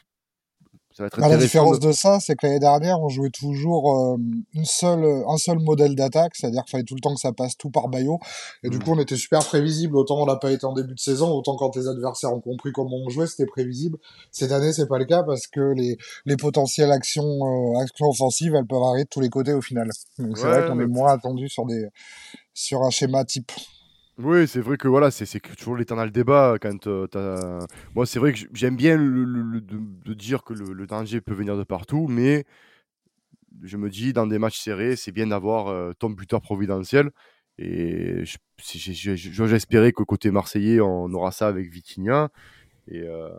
Ça 0.98 1.04
va 1.04 1.08
être 1.08 1.20
Bah, 1.20 1.27
la 1.30 1.38
différence 1.38 1.80
de- 1.80 1.89
de 1.89 1.92
ça, 1.92 2.20
c'est 2.20 2.34
que 2.36 2.48
l'année 2.48 2.58
dernière, 2.58 3.00
on 3.00 3.08
jouait 3.08 3.30
toujours 3.30 3.96
euh, 3.96 4.18
une 4.56 4.66
seule, 4.66 5.06
un 5.27 5.38
seul 5.38 5.60
modèle 5.60 5.94
d'attaque, 5.94 6.32
c'est-à-dire 6.36 6.63
qu'il 6.63 6.72
fallait 6.72 6.84
tout 6.86 6.96
le 6.96 7.01
temps 7.01 7.13
que 7.13 7.20
ça 7.20 7.34
passe 7.34 7.56
tout 7.56 7.70
par 7.70 7.88
Bayo. 7.88 8.18
Et 8.63 8.70
du 8.72 8.77
Mm. 8.77 8.84
coup, 8.84 8.92
on 8.96 9.00
était 9.00 9.16
super 9.16 9.46
prévisible. 9.46 9.96
Autant 9.96 10.20
on 10.20 10.25
n'a 10.25 10.38
pas 10.38 10.51
été 10.51 10.66
en 10.66 10.74
début 10.74 10.96
de 10.96 11.00
saison, 11.00 11.30
autant 11.34 11.56
quand 11.56 11.75
les 11.75 11.88
adversaires 11.88 12.34
ont 12.34 12.42
compris 12.42 12.72
comment 12.72 12.98
on 13.06 13.10
jouait, 13.10 13.27
c'était 13.27 13.46
prévisible. 13.46 14.00
Cette 14.32 14.51
année, 14.51 14.74
c'est 14.74 14.88
pas 14.88 14.98
le 14.98 15.06
cas 15.06 15.22
parce 15.22 15.46
que 15.46 15.74
les, 15.75 15.98
les 16.25 16.36
potentielles 16.36 16.92
actions, 16.92 17.24
euh, 17.75 17.80
actions 17.80 18.08
offensives, 18.08 18.56
elles 18.56 18.66
peuvent 18.66 18.82
arriver 18.82 19.04
de 19.04 19.10
tous 19.10 19.20
les 19.22 19.30
côtés 19.30 19.54
au 19.54 19.62
final. 19.62 19.89
Donc 20.18 20.36
c'est 20.36 20.46
Ouais, 20.46 20.50
vrai 20.62 20.68
qu'on 20.68 20.74
mais- 20.75 20.86
est 20.86 20.88
moins 20.88 21.13
attendu 21.13 21.48
sur 21.48 21.68
des, 21.68 21.89
sur 22.56 22.82
un 22.82 22.89
schéma 22.89 23.24
type. 23.24 23.51
Oui, 24.17 24.47
c'est 24.47 24.62
vrai 24.62 24.77
que 24.77 24.88
voilà, 24.88 25.12
c'est 25.12 25.39
toujours 25.55 25.75
l'éternel 25.75 26.12
débat 26.12 26.57
quand 26.59 26.88
euh, 26.88 27.05
t'as- 27.05 27.67
Moi, 27.93 28.07
c'est 28.07 28.17
vrai 28.17 28.33
que 28.33 28.39
j'aime 28.53 28.75
bien 28.75 28.97
le, 28.97 29.24
le- 29.24 29.62
de, 29.62 29.77
de 30.05 30.13
dire 30.15 30.43
que 30.43 30.53
le, 30.53 30.74
le 30.74 30.88
danger 30.88 31.21
peut 31.21 31.33
venir 31.36 31.55
de 31.55 31.63
partout, 31.63 32.07
mais 32.09 32.43
je 33.63 33.77
me 33.77 33.89
dis, 33.89 34.13
dans 34.13 34.27
des 34.27 34.39
matchs 34.39 34.59
serrés, 34.59 34.95
c'est 34.95 35.12
bien 35.12 35.27
d'avoir 35.27 35.67
euh, 35.67 35.91
ton 35.97 36.09
buteur 36.09 36.41
providentiel. 36.41 37.12
Et 37.57 38.24
je- 38.25 38.38
si 38.62 38.77
j'ai- 38.79 38.93
j'ai- 38.93 39.17
j'ose 39.17 39.53
espérer 39.53 39.91
que 39.93 40.03
côté 40.03 40.29
marseillais, 40.31 40.79
on 40.79 41.12
aura 41.13 41.31
ça 41.31 41.47
avec 41.47 41.69
Vitinha. 41.71 42.29
Et 42.89 43.01
euh, 43.03 43.29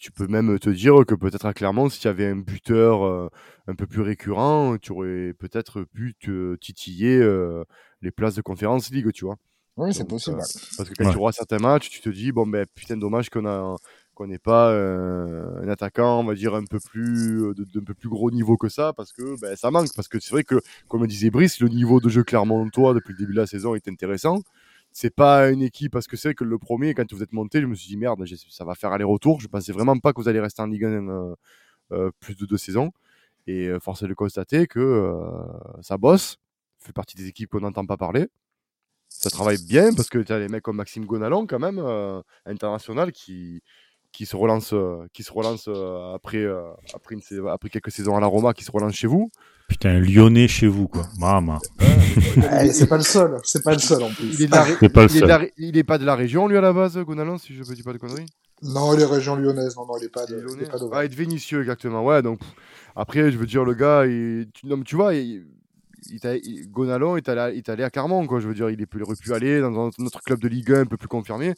tu, 0.00 0.12
peux 0.12 0.26
même 0.28 0.58
te 0.58 0.70
dire 0.70 1.04
que 1.06 1.14
peut-être 1.14 1.46
à 1.46 1.54
Clermont, 1.54 1.88
s'il 1.90 2.06
y 2.06 2.08
avait 2.08 2.26
un 2.28 2.36
buteur 2.36 3.04
euh, 3.04 3.28
un 3.68 3.74
peu 3.74 3.86
plus 3.86 4.02
récurrent, 4.02 4.78
tu 4.78 4.92
aurais 4.92 5.34
peut-être 5.34 5.82
pu 5.84 6.14
te 6.20 6.56
titiller 6.56 7.16
euh, 7.18 7.64
les 8.02 8.10
places 8.12 8.34
de 8.36 8.42
conférence 8.42 8.90
League, 8.90 9.12
tu 9.12 9.24
vois. 9.26 9.38
Oui, 9.78 9.94
c'est 9.94 10.06
possible. 10.06 10.36
euh, 10.36 10.40
ouais. 10.40 10.46
Parce 10.76 10.88
que 10.88 10.94
quand 10.94 11.04
Ouais. 11.06 11.12
tu 11.12 11.18
vois 11.18 11.32
certains 11.32 11.58
matchs, 11.58 11.88
tu 11.90 12.00
te 12.00 12.08
dis, 12.08 12.32
bon, 12.32 12.46
ben 12.46 12.66
putain, 12.74 12.96
dommage 12.96 13.30
qu'on 13.30 13.46
a 13.46 13.76
qu'on 14.14 14.26
n'ait 14.26 14.38
pas 14.40 14.70
euh, 14.72 15.62
un 15.62 15.68
attaquant, 15.68 16.18
on 16.18 16.24
va 16.24 16.34
dire, 16.34 16.52
un 16.56 16.64
peu 16.64 16.80
plus 16.80 17.44
euh, 17.44 17.54
de- 17.54 17.62
d'un 17.72 17.84
peu 17.84 17.94
plus 17.94 18.08
gros 18.08 18.32
niveau 18.32 18.56
que 18.56 18.68
ça, 18.68 18.92
parce 18.92 19.12
que 19.12 19.40
ben, 19.40 19.54
ça 19.54 19.70
manque. 19.70 19.94
Parce 19.94 20.08
que 20.08 20.18
c'est 20.18 20.32
vrai 20.32 20.42
que, 20.42 20.56
comme 20.88 21.06
disait 21.06 21.30
Brice, 21.30 21.60
le 21.60 21.68
niveau 21.68 22.00
de 22.00 22.08
jeu 22.08 22.24
clermontois 22.24 22.94
depuis 22.94 23.12
le 23.12 23.18
début 23.18 23.32
de 23.34 23.38
la 23.38 23.46
saison 23.46 23.76
est 23.76 23.86
intéressant. 23.86 24.40
C'est 24.90 25.14
pas 25.14 25.50
une 25.50 25.62
équipe, 25.62 25.92
parce 25.92 26.08
que 26.08 26.16
c'est 26.16 26.28
vrai 26.30 26.34
que 26.34 26.42
le 26.42 26.58
premier, 26.58 26.94
quand 26.94 27.04
vous 27.12 27.22
êtes 27.22 27.32
monté, 27.32 27.60
je 27.60 27.66
me 27.66 27.76
suis 27.76 27.88
dit, 27.90 27.96
merde, 27.96 28.20
ça 28.50 28.64
va 28.64 28.74
faire 28.74 28.90
aller-retour. 28.90 29.40
Je 29.40 29.46
pensais 29.46 29.70
vraiment 29.72 29.96
pas 29.98 30.12
que 30.12 30.20
vous 30.20 30.28
allez 30.28 30.40
rester 30.40 30.62
en 30.62 30.66
Ligue 30.66 30.84
1 30.86 31.08
euh, 31.08 31.34
euh, 31.92 32.10
plus 32.18 32.34
de 32.36 32.44
deux 32.46 32.58
saisons. 32.58 32.90
Et 33.46 33.68
euh, 33.68 33.78
force 33.78 34.02
est 34.02 34.08
de 34.08 34.14
constater 34.14 34.66
que 34.66 34.80
euh, 34.80 35.80
ça 35.82 35.96
bosse, 35.96 36.38
fait 36.80 36.92
partie 36.92 37.16
des 37.16 37.28
équipes 37.28 37.50
qu'on 37.50 37.60
n'entend 37.60 37.86
pas 37.86 37.96
parler 37.96 38.26
ça 39.18 39.30
travaille 39.30 39.58
bien 39.66 39.92
parce 39.94 40.08
que 40.08 40.18
tu 40.18 40.32
as 40.32 40.38
des 40.38 40.48
mecs 40.48 40.62
comme 40.62 40.76
Maxime 40.76 41.04
Gonalon 41.04 41.46
quand 41.46 41.58
même 41.58 41.78
euh, 41.78 42.20
international 42.46 43.12
qui 43.12 43.62
qui 44.12 44.26
se 44.26 44.36
relance 44.36 44.72
euh, 44.72 45.06
qui 45.12 45.22
se 45.22 45.32
relance 45.32 45.66
euh, 45.68 46.14
après 46.14 46.38
euh, 46.38 46.62
après 46.94 47.14
une 47.14 47.20
sais- 47.20 47.36
après 47.50 47.68
quelques 47.68 47.90
saisons 47.90 48.16
à 48.16 48.20
la 48.20 48.26
Roma 48.26 48.54
qui 48.54 48.64
se 48.64 48.70
relance 48.70 48.94
chez 48.94 49.06
vous 49.06 49.30
Putain, 49.68 49.90
un 49.90 50.00
lyonnais 50.00 50.48
chez 50.48 50.66
vous, 50.66 50.88
quoi. 50.88 51.06
Maman. 51.18 51.58
Eh, 52.62 52.72
c'est 52.72 52.86
pas 52.86 52.96
le 52.96 53.02
seul, 53.02 53.38
c'est 53.44 53.62
pas 53.62 53.72
le 53.74 53.78
seul 53.78 54.02
en 54.02 54.08
plus. 54.08 54.34
il 54.40 54.42
est 54.44 54.46
de 54.46 54.52
la 54.52 54.88
pas 54.88 55.02
le 55.02 55.08
il 55.10 55.16
est 55.16 55.20
de 55.20 55.26
la 55.26 55.34
seul. 55.34 55.40
ré- 55.42 55.52
il 55.58 55.76
est 55.76 55.84
pas 55.84 55.98
de 55.98 56.06
la 56.06 56.14
région 56.14 56.48
lui 56.48 56.56
à 56.56 56.60
la 56.62 56.72
base 56.72 56.96
Gonalon 56.96 57.36
si 57.36 57.54
je 57.54 57.62
ne 57.62 57.74
dis 57.74 57.82
pas 57.82 57.92
de 57.92 57.98
conneries? 57.98 58.26
Non, 58.62 58.94
il 58.94 59.00
est 59.00 59.04
région 59.04 59.36
lyonnaise, 59.36 59.76
non, 59.76 59.86
non, 59.86 59.96
il 60.00 60.04
est 60.06 60.08
pas 60.08 60.24
Il 60.28 60.34
est 60.34 60.40
de, 60.40 60.46
il 60.56 60.62
est 60.62 60.70
pas 60.70 60.78
ah, 60.92 61.02
il 61.02 61.06
est 61.06 61.08
de 61.10 61.14
Vénissieux 61.14 61.60
exactement 61.60 62.02
ouais 62.04 62.22
donc 62.22 62.40
après 62.96 63.30
je 63.30 63.36
veux 63.36 63.46
dire 63.46 63.64
le 63.64 63.74
gars 63.74 64.06
il, 64.06 64.48
tu, 64.54 64.66
non, 64.66 64.78
mais 64.78 64.84
tu 64.84 64.96
vois 64.96 65.14
il, 65.14 65.44
il 66.06 66.68
Gonalon 66.70 67.16
est 67.16 67.28
allé, 67.28 67.40
à- 67.40 67.50
il 67.50 67.58
est 67.58 67.68
allé 67.68 67.82
à 67.84 67.90
Clermont 67.90 68.26
quoi 68.26 68.40
je 68.40 68.48
veux 68.48 68.54
dire 68.54 68.70
il, 68.70 68.80
est, 68.80 68.86
il 68.94 69.02
aurait 69.02 69.16
pu 69.16 69.32
aller 69.34 69.60
dans 69.60 69.86
un 69.86 70.04
autre 70.06 70.20
club 70.22 70.40
de 70.40 70.48
Ligue 70.48 70.72
1 70.72 70.80
un 70.82 70.86
peu 70.86 70.96
plus 70.96 71.08
confirmé 71.08 71.54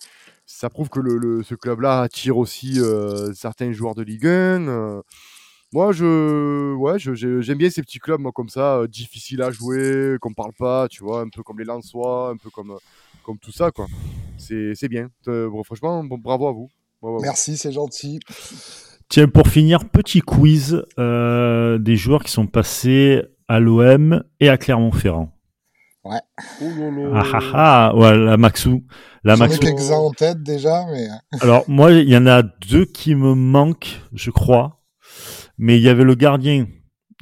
ça 0.46 0.70
prouve 0.70 0.88
que 0.88 1.00
le, 1.00 1.16
le- 1.18 1.42
ce 1.42 1.54
club 1.54 1.80
là 1.80 2.00
attire 2.02 2.36
aussi 2.38 2.80
euh, 2.80 3.32
certains 3.34 3.72
joueurs 3.72 3.94
de 3.94 4.02
Ligue 4.02 4.26
1 4.26 4.28
euh. 4.68 5.02
moi 5.72 5.92
je 5.92 6.74
ouais 6.74 6.98
j'aime 6.98 7.58
bien 7.58 7.70
ces 7.70 7.82
petits 7.82 7.98
clubs 7.98 8.20
moi 8.20 8.32
comme 8.32 8.48
ça 8.48 8.78
euh, 8.78 8.86
difficiles 8.88 9.42
à 9.42 9.50
jouer 9.50 10.16
qu'on 10.20 10.32
parle 10.34 10.52
pas 10.58 10.88
tu 10.88 11.02
vois 11.04 11.20
un 11.20 11.28
peu 11.28 11.42
comme 11.42 11.58
les 11.58 11.64
Lensois 11.64 12.30
un 12.30 12.36
peu 12.36 12.50
comme 12.50 12.76
comme 13.24 13.38
tout 13.38 13.52
ça 13.52 13.70
quoi 13.70 13.86
c'est 14.38 14.74
c'est 14.74 14.88
bien 14.88 15.10
Euh, 15.28 15.48
bon, 15.50 15.62
franchement 15.62 16.02
bon, 16.02 16.16
bravo 16.18 16.48
à 16.48 16.52
vous 16.52 16.70
Bravo 17.02 17.16
à 17.16 17.18
vous. 17.18 17.24
Merci, 17.24 17.56
c'est 17.56 17.72
gentil. 17.72 18.20
Tiens, 19.08 19.26
pour 19.26 19.48
finir, 19.48 19.88
petit 19.88 20.20
quiz 20.20 20.84
euh, 20.98 21.78
des 21.78 21.96
joueurs 21.96 22.22
qui 22.22 22.30
sont 22.30 22.46
passés 22.46 23.22
à 23.50 23.58
l'OM 23.58 24.22
et 24.38 24.48
à 24.48 24.56
Clermont-Ferrand. 24.56 25.36
Là. 26.04 26.22
Ah 27.14 27.24
ah 27.32 27.40
ah, 27.52 27.96
ouais, 27.96 28.16
la 28.16 28.36
Maxou. 28.36 28.84
La 29.24 29.36
Maxou. 29.36 29.58
quelques-uns 29.58 29.96
en 29.96 30.12
tête 30.12 30.40
déjà, 30.40 30.86
mais 30.86 31.08
Alors, 31.40 31.64
moi, 31.66 31.90
il 31.90 32.08
y 32.08 32.16
en 32.16 32.28
a 32.28 32.42
deux 32.42 32.84
qui 32.84 33.16
me 33.16 33.34
manquent, 33.34 34.00
je 34.12 34.30
crois. 34.30 34.80
Mais 35.58 35.78
il 35.78 35.82
y 35.82 35.88
avait 35.88 36.04
le 36.04 36.14
gardien, 36.14 36.68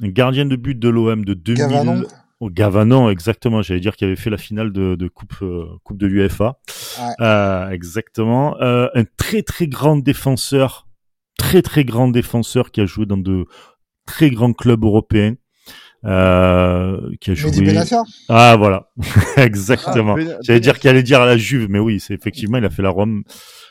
le 0.01 0.11
gardien 0.11 0.45
de 0.45 0.55
but 0.55 0.77
de 0.77 0.87
l'OM 0.87 1.25
de 1.25 1.33
2000. 1.33 1.67
Gavanon. 1.67 2.03
Oh, 2.39 2.49
Gavanon, 2.51 3.09
exactement. 3.09 3.63
J'allais 3.63 3.79
dire 3.79 3.95
qu'il 3.95 4.05
avait 4.05 4.15
fait 4.15 4.29
la 4.29 4.37
finale 4.37 4.71
de, 4.71 4.93
de 4.93 5.07
coupe, 5.07 5.33
euh, 5.41 5.65
coupe 5.83 5.97
de 5.97 6.05
l'UFA. 6.05 6.59
Ouais. 6.99 7.25
Euh, 7.25 7.69
exactement. 7.71 8.55
Euh, 8.61 8.87
un 8.93 9.03
très 9.17 9.41
très 9.41 9.67
grand 9.67 9.97
défenseur, 9.97 10.87
très 11.39 11.63
très 11.63 11.83
grand 11.83 12.07
défenseur 12.07 12.69
qui 12.69 12.81
a 12.81 12.85
joué 12.85 13.07
dans 13.07 13.17
de 13.17 13.45
très 14.05 14.29
grands 14.29 14.53
clubs 14.53 14.83
européens. 14.83 15.33
Euh, 16.05 17.11
qui 17.19 17.31
a 17.31 17.33
joué. 17.33 17.51
Ah 18.29 18.55
voilà, 18.57 18.89
exactement. 19.37 20.13
Ah, 20.17 20.23
Ben- 20.23 20.37
J'allais 20.41 20.59
dire 20.61 20.79
qu'il 20.79 20.89
allait 20.89 21.03
dire 21.03 21.21
à 21.21 21.25
la 21.25 21.37
Juve, 21.37 21.67
mais 21.69 21.79
oui, 21.79 21.99
c'est 21.99 22.13
effectivement, 22.13 22.57
il 22.57 22.65
a 22.65 22.69
fait 22.69 22.81
la 22.81 22.89
Rome, 22.89 23.23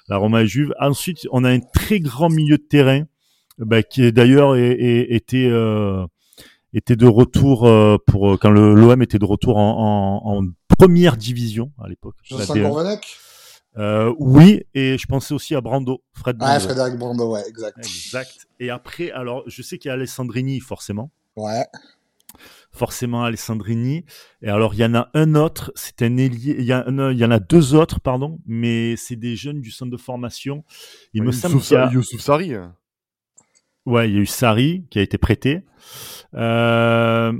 la 0.09 0.17
Roma 0.19 0.43
et 0.43 0.47
Juve. 0.47 0.75
Ensuite, 0.79 1.27
on 1.33 1.45
a 1.45 1.51
un 1.51 1.61
très 1.61 2.01
grand 2.01 2.29
milieu 2.29 2.59
de 2.59 2.63
terrain, 2.63 3.05
bah, 3.59 3.83
qui 3.83 4.03
est 4.05 4.13
d'ailleurs 4.13 4.57
était 4.57 5.49
euh, 5.51 6.05
était 6.75 6.97
de 6.97 7.07
retour 7.07 7.67
euh, 7.67 7.97
pour 8.07 8.39
quand 8.39 8.51
le 8.51 8.75
l'OM 8.75 9.01
était 9.01 9.19
de 9.19 9.25
retour 9.25 9.57
en, 9.57 10.21
en, 10.23 10.39
en 10.39 10.47
première 10.77 11.17
division 11.17 11.73
à 11.83 11.89
l'époque. 11.89 12.17
la 12.31 12.39
Jocelyn 12.39 12.55
D1. 12.65 12.69
Gourvenec 12.69 13.07
Euh, 13.79 14.13
oui, 14.19 14.63
et 14.75 14.99
je 14.99 15.07
pensais 15.07 15.33
aussi 15.35 15.55
à 15.55 15.61
Brando, 15.63 16.03
Fred 16.13 16.37
Brando. 16.37 16.53
Ouais, 16.55 16.61
Frédéric 16.61 16.97
Brando, 16.99 17.33
ouais, 17.33 17.43
exact. 17.49 17.79
Exact. 17.79 18.47
Et 18.61 18.71
après, 18.71 19.11
alors, 19.13 19.45
je 19.47 19.63
sais 19.63 19.79
qu'il 19.79 19.89
y 19.89 19.91
a 19.91 19.95
Alessandrini, 19.95 20.61
forcément 20.61 21.11
Ouais. 21.37 21.65
Forcément 22.71 23.25
Alessandrini. 23.25 24.05
Et 24.43 24.49
alors, 24.49 24.75
il 24.75 24.81
y 24.81 24.85
en 24.85 24.95
a 24.95 25.11
un 25.15 25.35
autre, 25.35 25.73
c'est 25.75 26.03
un 26.03 26.17
ailier, 26.17 26.57
il 26.59 26.65
y, 26.65 26.73
a 26.73 26.85
un- 26.87 27.11
il 27.13 27.19
y 27.19 27.25
en 27.25 27.31
a 27.31 27.39
deux 27.41 27.75
autres, 27.75 28.01
pardon, 28.01 28.39
mais 28.47 28.95
c'est 28.97 29.17
des 29.17 29.35
jeunes 29.37 29.61
du 29.61 29.71
centre 29.71 29.91
de 29.91 29.97
formation. 29.97 30.65
Il 31.15 31.23
me 31.23 31.33
semble 31.33 31.61
qu'il 31.61 31.75
y 31.77 31.81
a, 31.81 31.91
Youssouf 31.91 32.21
Sari. 32.21 32.55
hein. 32.55 32.75
ouais, 33.87 34.09
il 34.11 34.15
y 34.15 34.19
a 34.19 34.21
eu 34.21 34.27
Sari 34.27 34.85
qui 34.91 34.99
a 34.99 35.03
été 35.03 35.19
prêté. 35.19 35.63
Euh, 36.35 37.33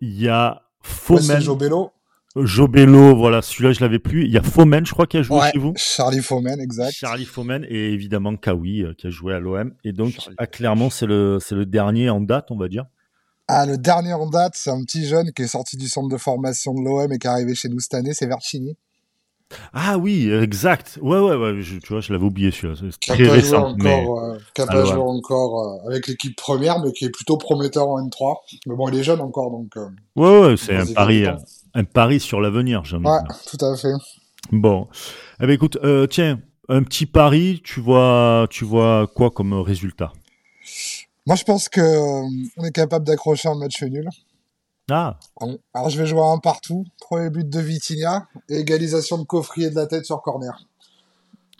il 0.00 0.20
y 0.20 0.28
a 0.28 0.62
Fomen, 0.82 1.40
Jobello. 1.40 1.92
Jobello, 2.36 3.16
voilà, 3.16 3.40
celui-là 3.40 3.72
je 3.72 3.80
l'avais 3.80 3.98
plus. 3.98 4.24
Il 4.26 4.30
y 4.30 4.36
a 4.36 4.42
Fomen, 4.42 4.84
je 4.84 4.92
crois, 4.92 5.06
qui 5.06 5.16
a 5.16 5.22
joué 5.22 5.38
Ouais. 5.38 5.50
chez 5.52 5.58
vous. 5.58 5.72
Charlie 5.76 6.20
Fomen, 6.20 6.60
exact. 6.60 6.92
Charlie 6.92 7.24
Fomen 7.24 7.64
et 7.68 7.92
évidemment 7.92 8.36
Kawi 8.36 8.82
euh, 8.82 8.92
qui 8.92 9.06
a 9.06 9.10
joué 9.10 9.32
à 9.32 9.40
l'OM. 9.40 9.72
Et 9.84 9.92
donc, 9.92 10.12
Charlie 10.20 10.34
à 10.38 10.46
Clermont, 10.46 10.90
c'est 10.90 11.06
le, 11.06 11.38
c'est 11.40 11.54
le 11.54 11.64
dernier 11.64 12.10
en 12.10 12.20
date, 12.20 12.50
on 12.50 12.56
va 12.58 12.68
dire. 12.68 12.84
Ah, 13.48 13.64
le 13.66 13.78
dernier 13.78 14.12
en 14.12 14.28
date, 14.28 14.54
c'est 14.56 14.70
un 14.70 14.82
petit 14.82 15.06
jeune 15.06 15.32
qui 15.32 15.42
est 15.42 15.46
sorti 15.46 15.76
du 15.76 15.88
centre 15.88 16.08
de 16.08 16.16
formation 16.16 16.74
de 16.74 16.80
l'OM 16.82 17.12
et 17.12 17.18
qui 17.18 17.26
est 17.26 17.30
arrivé 17.30 17.54
chez 17.54 17.68
nous 17.68 17.78
cette 17.78 17.94
année, 17.94 18.12
c'est 18.12 18.26
Vercini. 18.26 18.76
Ah 19.72 19.96
oui, 19.98 20.28
exact. 20.32 20.98
Ouais, 21.00 21.20
ouais, 21.20 21.36
ouais. 21.36 21.62
je- 21.62 21.78
tu 21.78 21.92
vois, 21.92 22.00
je 22.00 22.12
l'avais 22.12 22.24
oublié 22.24 22.50
celui-là. 22.50 22.74
C'est 22.80 22.98
Qui 22.98 23.12
a 23.12 23.14
très 23.14 23.24
pas 23.28 23.38
joué 23.38 23.56
récent. 23.56 23.74
mais- 23.78 23.94
encore, 23.94 24.20
euh, 24.24 24.38
encore 25.06 25.60
euh, 25.84 25.88
avec 25.90 26.08
l'équipe 26.08 26.34
première, 26.36 26.80
mais 26.80 26.92
qui 26.92 27.04
est 27.04 27.10
plutôt 27.10 27.36
prometteur 27.36 27.88
en 27.88 28.00
N3. 28.00 28.40
Mais 28.66 28.74
bon, 28.74 28.88
il 28.88 28.98
est 28.98 29.04
jeune 29.04 29.20
encore, 29.20 29.52
donc. 29.52 29.76
euh, 29.76 29.86
Ouais, 30.16 30.40
ouais, 30.40 30.56
c'est 30.56 30.74
un 30.74 30.86
pari, 30.86 31.26
un 31.74 31.84
pari 31.84 32.18
sur 32.18 32.40
l'avenir, 32.40 32.84
j'ai 32.84 32.96
Ouais, 32.96 33.02
dire. 33.02 33.22
tout 33.46 33.64
à 33.64 33.76
fait. 33.76 33.92
Bon, 34.50 34.88
eh 35.40 35.46
ben 35.46 35.52
écoute, 35.52 35.78
euh, 35.84 36.06
tiens, 36.08 36.40
un 36.68 36.82
petit 36.82 37.06
pari, 37.06 37.60
tu 37.64 37.80
vois, 37.80 38.46
tu 38.50 38.64
vois 38.64 39.06
quoi 39.14 39.30
comme 39.30 39.52
résultat? 39.54 40.12
Moi, 41.26 41.36
je 41.36 41.44
pense 41.44 41.68
que 41.68 41.80
euh, 41.80 42.22
on 42.56 42.64
est 42.64 42.72
capable 42.72 43.04
d'accrocher 43.04 43.48
un 43.48 43.56
match 43.56 43.82
nul. 43.82 44.08
Ah, 44.90 45.18
Alors, 45.74 45.90
je 45.90 45.98
vais 46.00 46.06
jouer 46.06 46.20
à 46.20 46.26
un 46.30 46.38
partout. 46.38 46.84
Premier 47.00 47.28
but 47.30 47.48
de 47.48 47.58
Vitinha 47.60 48.28
et 48.48 48.58
égalisation 48.60 49.18
de 49.18 49.24
coffrier 49.24 49.68
de 49.70 49.74
la 49.74 49.86
tête 49.86 50.04
sur 50.06 50.22
corner. 50.22 50.56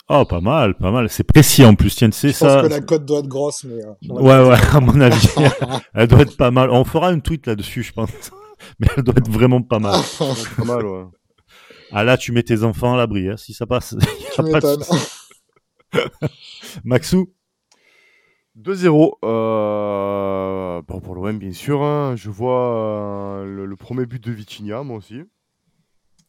oh, 0.09 0.25
pas 0.25 0.41
mal, 0.41 0.77
pas 0.77 0.93
mal. 0.93 1.09
C'est 1.11 1.25
précis 1.25 1.65
en 1.65 1.75
plus, 1.75 1.95
tiens, 1.97 2.11
c'est 2.13 2.29
Je 2.33 2.39
pense 2.39 2.49
ça. 2.53 2.63
que 2.63 2.67
la 2.69 2.81
cote 2.81 3.05
doit 3.05 3.19
être 3.19 3.27
grosse, 3.27 3.65
mais. 3.65 3.83
euh, 3.85 3.93
Ouais, 4.09 4.49
ouais, 4.49 4.57
à 4.73 4.79
mon 4.81 5.01
avis, 5.01 5.27
elle 5.95 6.07
doit 6.07 6.21
être 6.21 6.37
pas 6.37 6.53
mal. 6.53 6.71
On 6.71 6.85
fera 6.85 7.13
une 7.13 7.21
tweet 7.23 7.47
là-dessus, 7.49 7.83
je 7.83 7.93
pense. 7.93 8.11
Mais 8.79 8.87
elle 8.97 9.03
doit 9.03 9.15
être 9.19 9.29
vraiment 9.31 9.61
pas 9.61 9.79
mal. 9.81 10.01
Pas 10.57 10.65
mal, 10.65 10.87
ouais. 10.87 11.05
Ah 11.93 12.05
là, 12.05 12.17
tu 12.17 12.33
mets 12.33 12.43
tes 12.43 12.63
enfants 12.65 12.95
à 12.95 12.97
l'abri, 12.97 13.29
hein, 13.29 13.37
si 13.37 13.53
ça 13.53 13.67
passe. 13.67 13.95
Tu 14.35 14.43
pas 14.51 14.61
de. 14.61 14.79
Maxou 16.85 17.33
2-0 18.61 19.13
euh, 19.25 20.83
bon, 20.83 21.01
pour 21.01 21.15
l'OM, 21.15 21.39
bien 21.39 21.53
sûr. 21.53 21.83
hein. 21.83 22.15
Je 22.17 22.31
vois 22.31 23.41
euh, 23.41 23.45
le, 23.45 23.67
le 23.67 23.77
premier 23.77 24.07
but 24.07 24.23
de 24.23 24.33
Vitinha, 24.33 24.83
moi 24.83 24.97
aussi. 24.97 25.23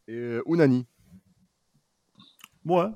Et 0.07 0.13
euh, 0.15 0.41
Unani. 0.45 0.85
Ouais. 2.65 2.87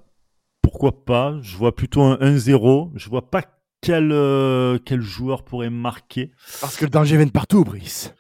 Pourquoi 0.62 1.06
pas? 1.06 1.38
Je 1.42 1.56
vois 1.58 1.74
plutôt 1.76 2.02
un 2.02 2.16
1-0. 2.16 2.92
Je 2.96 3.10
vois 3.10 3.30
pas 3.30 3.44
quel, 3.82 4.12
euh, 4.12 4.78
quel 4.86 5.02
joueur 5.02 5.44
pourrait 5.44 5.70
marquer 5.70 6.32
Parce 6.60 6.76
que 6.78 6.86
le 6.86 6.92
danger 6.92 7.18
vient 7.18 7.26
de 7.26 7.32
partout, 7.32 7.64
Brice. 7.64 8.14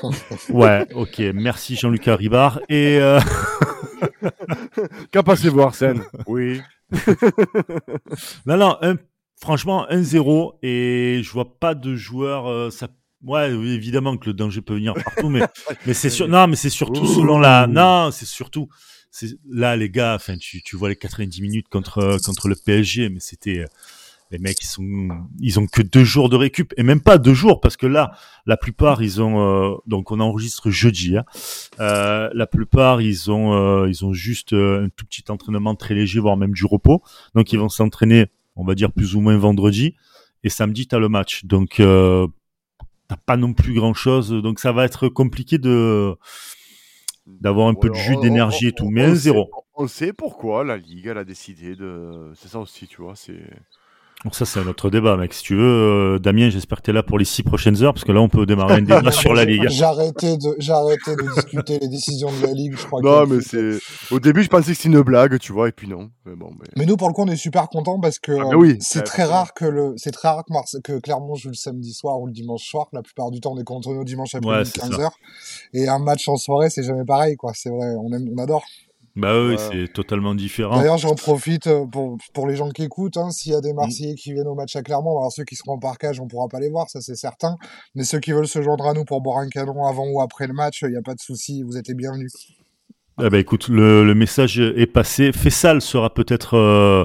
ouais, 0.50 0.86
ok. 0.94 1.20
Merci 1.34 1.76
Jean-Lucas 1.76 2.16
Ribard. 2.16 2.60
Et 2.68 2.98
euh... 3.00 3.20
qu'en 5.12 5.22
passez-vous, 5.22 5.60
Arsène 5.60 6.02
Oui. 6.26 6.60
non, 8.46 8.56
non. 8.56 8.78
Franchement, 9.40 9.86
1-0 9.90 10.54
et 10.62 11.20
je 11.22 11.30
vois 11.30 11.58
pas 11.58 11.74
de 11.74 11.94
joueur. 11.94 12.46
Euh, 12.46 12.70
ça 12.70 12.88
Ouais, 13.26 13.50
évidemment 13.52 14.18
que 14.18 14.26
le 14.26 14.34
danger 14.34 14.60
peut 14.60 14.74
venir 14.74 14.92
partout, 14.92 15.30
mais, 15.30 15.40
mais 15.86 15.94
c'est 15.94 16.10
sûr, 16.10 16.28
non, 16.28 16.46
mais 16.46 16.56
c'est 16.56 16.68
surtout 16.68 17.06
selon 17.06 17.38
la, 17.38 17.66
non, 17.66 18.10
c'est 18.10 18.26
surtout, 18.26 18.68
c'est 19.10 19.38
là, 19.48 19.76
les 19.76 19.88
gars, 19.88 20.14
enfin, 20.14 20.36
tu, 20.36 20.62
tu 20.62 20.76
vois 20.76 20.90
les 20.90 20.96
90 20.96 21.40
minutes 21.40 21.68
contre, 21.70 22.18
contre 22.22 22.48
le 22.48 22.54
PSG, 22.54 23.08
mais 23.08 23.20
c'était, 23.20 23.64
les 24.30 24.38
mecs, 24.38 24.60
ils 24.62 24.66
sont, 24.66 25.08
ils 25.38 25.60
ont 25.60 25.66
que 25.66 25.82
deux 25.82 26.04
jours 26.04 26.28
de 26.28 26.36
récup, 26.36 26.74
et 26.76 26.82
même 26.82 27.00
pas 27.00 27.18
deux 27.18 27.34
jours, 27.34 27.60
parce 27.60 27.76
que 27.76 27.86
là, 27.86 28.12
la 28.46 28.56
plupart, 28.56 29.02
ils 29.02 29.22
ont, 29.22 29.40
euh, 29.40 29.76
donc 29.86 30.10
on 30.10 30.20
enregistre 30.20 30.70
jeudi, 30.70 31.16
hein, 31.16 31.24
euh, 31.80 32.28
la 32.34 32.46
plupart, 32.46 33.00
ils 33.00 33.30
ont, 33.30 33.54
euh, 33.54 33.88
ils 33.88 34.04
ont 34.04 34.12
juste 34.12 34.52
un 34.52 34.88
tout 34.96 35.06
petit 35.06 35.24
entraînement 35.28 35.74
très 35.74 35.94
léger, 35.94 36.20
voire 36.20 36.36
même 36.36 36.52
du 36.52 36.64
repos, 36.64 37.02
donc 37.34 37.52
ils 37.52 37.58
vont 37.58 37.68
s'entraîner, 37.68 38.26
on 38.56 38.64
va 38.64 38.74
dire 38.74 38.92
plus 38.92 39.14
ou 39.14 39.20
moins 39.20 39.36
vendredi, 39.36 39.94
et 40.42 40.48
samedi, 40.48 40.86
t'as 40.86 40.98
le 40.98 41.08
match, 41.08 41.44
donc 41.44 41.74
t'as 41.76 43.16
pas 43.26 43.36
non 43.36 43.52
plus 43.52 43.74
grand 43.74 43.94
chose, 43.94 44.30
donc 44.30 44.60
ça 44.60 44.72
va 44.72 44.84
être 44.84 45.08
compliqué 45.08 45.58
de 45.58 46.16
d'avoir 47.26 47.68
un 47.68 47.74
peu 47.74 47.88
de 47.88 47.94
jus, 47.94 48.16
d'énergie 48.16 48.68
et 48.68 48.72
tout, 48.72 48.90
mais 48.90 49.04
un 49.04 49.14
zéro. 49.14 49.50
On 49.76 49.88
sait 49.88 50.12
pourquoi 50.12 50.62
la 50.62 50.76
Ligue 50.76 51.06
elle 51.06 51.18
a 51.18 51.24
décidé 51.24 51.74
de. 51.74 52.32
C'est 52.36 52.48
ça 52.48 52.60
aussi, 52.60 52.86
tu 52.86 53.02
vois. 53.02 53.16
C'est 53.16 53.42
ça, 54.32 54.46
c'est 54.46 54.58
un 54.58 54.66
autre 54.66 54.88
débat, 54.88 55.16
mec. 55.16 55.34
Si 55.34 55.42
tu 55.42 55.54
veux, 55.54 56.14
euh, 56.14 56.18
Damien, 56.18 56.48
j'espère 56.48 56.78
que 56.78 56.84
tu 56.84 56.90
es 56.90 56.94
là 56.94 57.02
pour 57.02 57.18
les 57.18 57.26
six 57.26 57.42
prochaines 57.42 57.82
heures, 57.82 57.92
parce 57.92 58.04
que 58.04 58.12
là, 58.12 58.20
on 58.20 58.30
peut 58.30 58.46
démarrer 58.46 58.76
un 58.76 58.82
débat 58.82 59.10
sur 59.12 59.34
la 59.34 59.44
Ligue. 59.44 59.68
J'ai 59.68 59.84
arrêté 59.84 60.38
de, 60.38 60.56
j'ai 60.58 60.72
arrêté 60.72 61.14
de 61.14 61.34
discuter 61.34 61.78
les 61.78 61.88
décisions 61.88 62.30
de 62.40 62.46
la 62.46 62.52
Ligue, 62.52 62.74
je 62.78 62.86
crois. 62.86 63.02
Non, 63.02 63.26
mais 63.26 63.42
c'est, 63.42 63.78
au 64.10 64.20
début, 64.20 64.42
je 64.42 64.48
pensais 64.48 64.72
que 64.72 64.76
c'était 64.76 64.88
une 64.88 65.02
blague, 65.02 65.38
tu 65.38 65.52
vois, 65.52 65.68
et 65.68 65.72
puis 65.72 65.88
non. 65.88 66.10
Mais 66.24 66.34
bon, 66.36 66.52
mais... 66.76 66.86
nous, 66.86 66.96
pour 66.96 67.08
le 67.08 67.14
coup, 67.14 67.22
on 67.22 67.28
est 67.28 67.36
super 67.36 67.68
contents 67.68 68.00
parce 68.00 68.18
que 68.18 68.32
ah, 68.32 68.56
oui, 68.56 68.78
c'est 68.80 69.02
très 69.02 69.24
rare 69.24 69.52
que 69.52 69.66
le, 69.66 69.92
c'est 69.96 70.10
très 70.10 70.28
rare 70.28 70.44
que, 70.44 70.78
que 70.78 70.98
Clermont 71.00 71.34
joue 71.34 71.48
le 71.48 71.54
samedi 71.54 71.92
soir 71.92 72.18
ou 72.18 72.26
le 72.26 72.32
dimanche 72.32 72.64
soir. 72.64 72.88
La 72.92 73.02
plupart 73.02 73.30
du 73.30 73.40
temps, 73.40 73.52
on 73.52 73.58
est 73.58 73.64
contre 73.64 73.92
nos 73.92 74.04
dimanches 74.04 74.34
après 74.34 74.62
15h. 74.62 75.10
Et 75.74 75.88
un 75.88 75.98
match 75.98 76.28
en 76.28 76.36
soirée, 76.36 76.70
c'est 76.70 76.82
jamais 76.82 77.04
pareil, 77.04 77.36
quoi. 77.36 77.52
C'est 77.54 77.70
vrai, 77.70 77.94
on 78.00 78.10
aime, 78.12 78.28
on 78.34 78.42
adore. 78.42 78.64
Bah 79.16 79.40
oui, 79.40 79.54
c'est 79.58 79.92
totalement 79.92 80.34
différent. 80.34 80.76
D'ailleurs, 80.76 80.98
j'en 80.98 81.14
profite 81.14 81.68
euh, 81.68 81.86
pour, 81.86 82.18
pour 82.32 82.48
les 82.48 82.56
gens 82.56 82.68
qui 82.70 82.82
écoutent. 82.82 83.16
Hein, 83.16 83.30
S'il 83.30 83.52
y 83.52 83.54
a 83.54 83.60
des 83.60 83.72
mm. 83.72 83.76
Marseillais 83.76 84.14
qui 84.16 84.32
viennent 84.32 84.48
au 84.48 84.56
match 84.56 84.74
à 84.74 84.82
Clermont, 84.82 85.18
alors 85.18 85.32
ceux 85.32 85.44
qui 85.44 85.54
seront 85.54 85.74
en 85.74 85.78
parcage, 85.78 86.18
on 86.20 86.26
pourra 86.26 86.48
pas 86.48 86.58
les 86.58 86.68
voir, 86.68 86.90
ça 86.90 87.00
c'est 87.00 87.14
certain. 87.14 87.56
Mais 87.94 88.02
ceux 88.02 88.18
qui 88.18 88.32
veulent 88.32 88.48
se 88.48 88.60
joindre 88.60 88.86
à 88.86 88.92
nous 88.92 89.04
pour 89.04 89.20
boire 89.20 89.38
un 89.38 89.48
canon 89.48 89.84
avant 89.86 90.06
ou 90.08 90.20
après 90.20 90.48
le 90.48 90.52
match, 90.52 90.82
il 90.82 90.88
n'y 90.88 90.96
a 90.96 91.02
pas 91.02 91.14
de 91.14 91.20
souci, 91.20 91.62
vous 91.62 91.76
êtes 91.76 91.86
les 91.86 91.94
bienvenus. 91.94 92.32
Ah 93.16 93.30
bah 93.30 93.38
écoute, 93.38 93.68
le, 93.68 94.04
le 94.04 94.14
message 94.16 94.58
est 94.58 94.92
passé. 94.92 95.30
Fessal 95.30 95.80
sera 95.80 96.12
peut-être 96.12 96.56
euh, 96.56 97.04